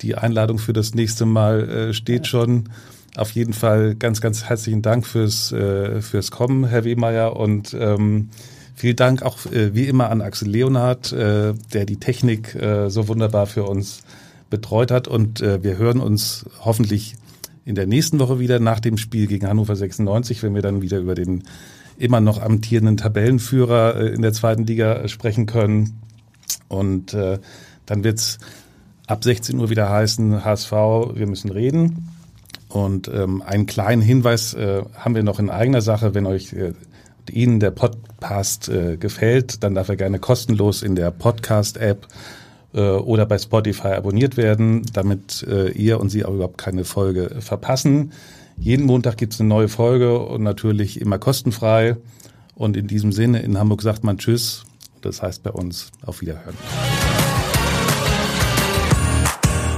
[0.01, 2.69] die Einladung für das nächste Mal äh, steht schon.
[3.15, 7.37] Auf jeden Fall ganz, ganz herzlichen Dank fürs, äh, fürs Kommen, Herr Wehmeier.
[7.37, 8.29] Und ähm,
[8.75, 13.07] vielen Dank auch äh, wie immer an Axel Leonhardt, äh, der die Technik äh, so
[13.07, 14.01] wunderbar für uns
[14.49, 15.07] betreut hat.
[15.07, 17.15] Und äh, wir hören uns hoffentlich
[17.63, 20.99] in der nächsten Woche wieder nach dem Spiel gegen Hannover 96, wenn wir dann wieder
[20.99, 21.43] über den
[21.97, 26.01] immer noch amtierenden Tabellenführer äh, in der zweiten Liga sprechen können.
[26.67, 27.39] Und äh,
[27.85, 28.39] dann wird's
[29.07, 32.09] ab 16 Uhr wieder heißen, HSV, wir müssen reden.
[32.75, 36.73] Und ähm, einen kleinen Hinweis äh, haben wir noch in eigener Sache, wenn euch äh,
[37.31, 42.05] Ihnen der Podcast äh, gefällt, dann darf er gerne kostenlos in der Podcast-App
[42.73, 47.37] äh, oder bei Spotify abonniert werden, damit äh, ihr und Sie auch überhaupt keine Folge
[47.39, 48.11] verpassen.
[48.57, 51.95] Jeden Montag gibt's eine neue Folge und natürlich immer kostenfrei.
[52.55, 54.65] Und in diesem Sinne, in Hamburg sagt man Tschüss.
[54.99, 56.55] Das heißt bei uns auf Wiederhören.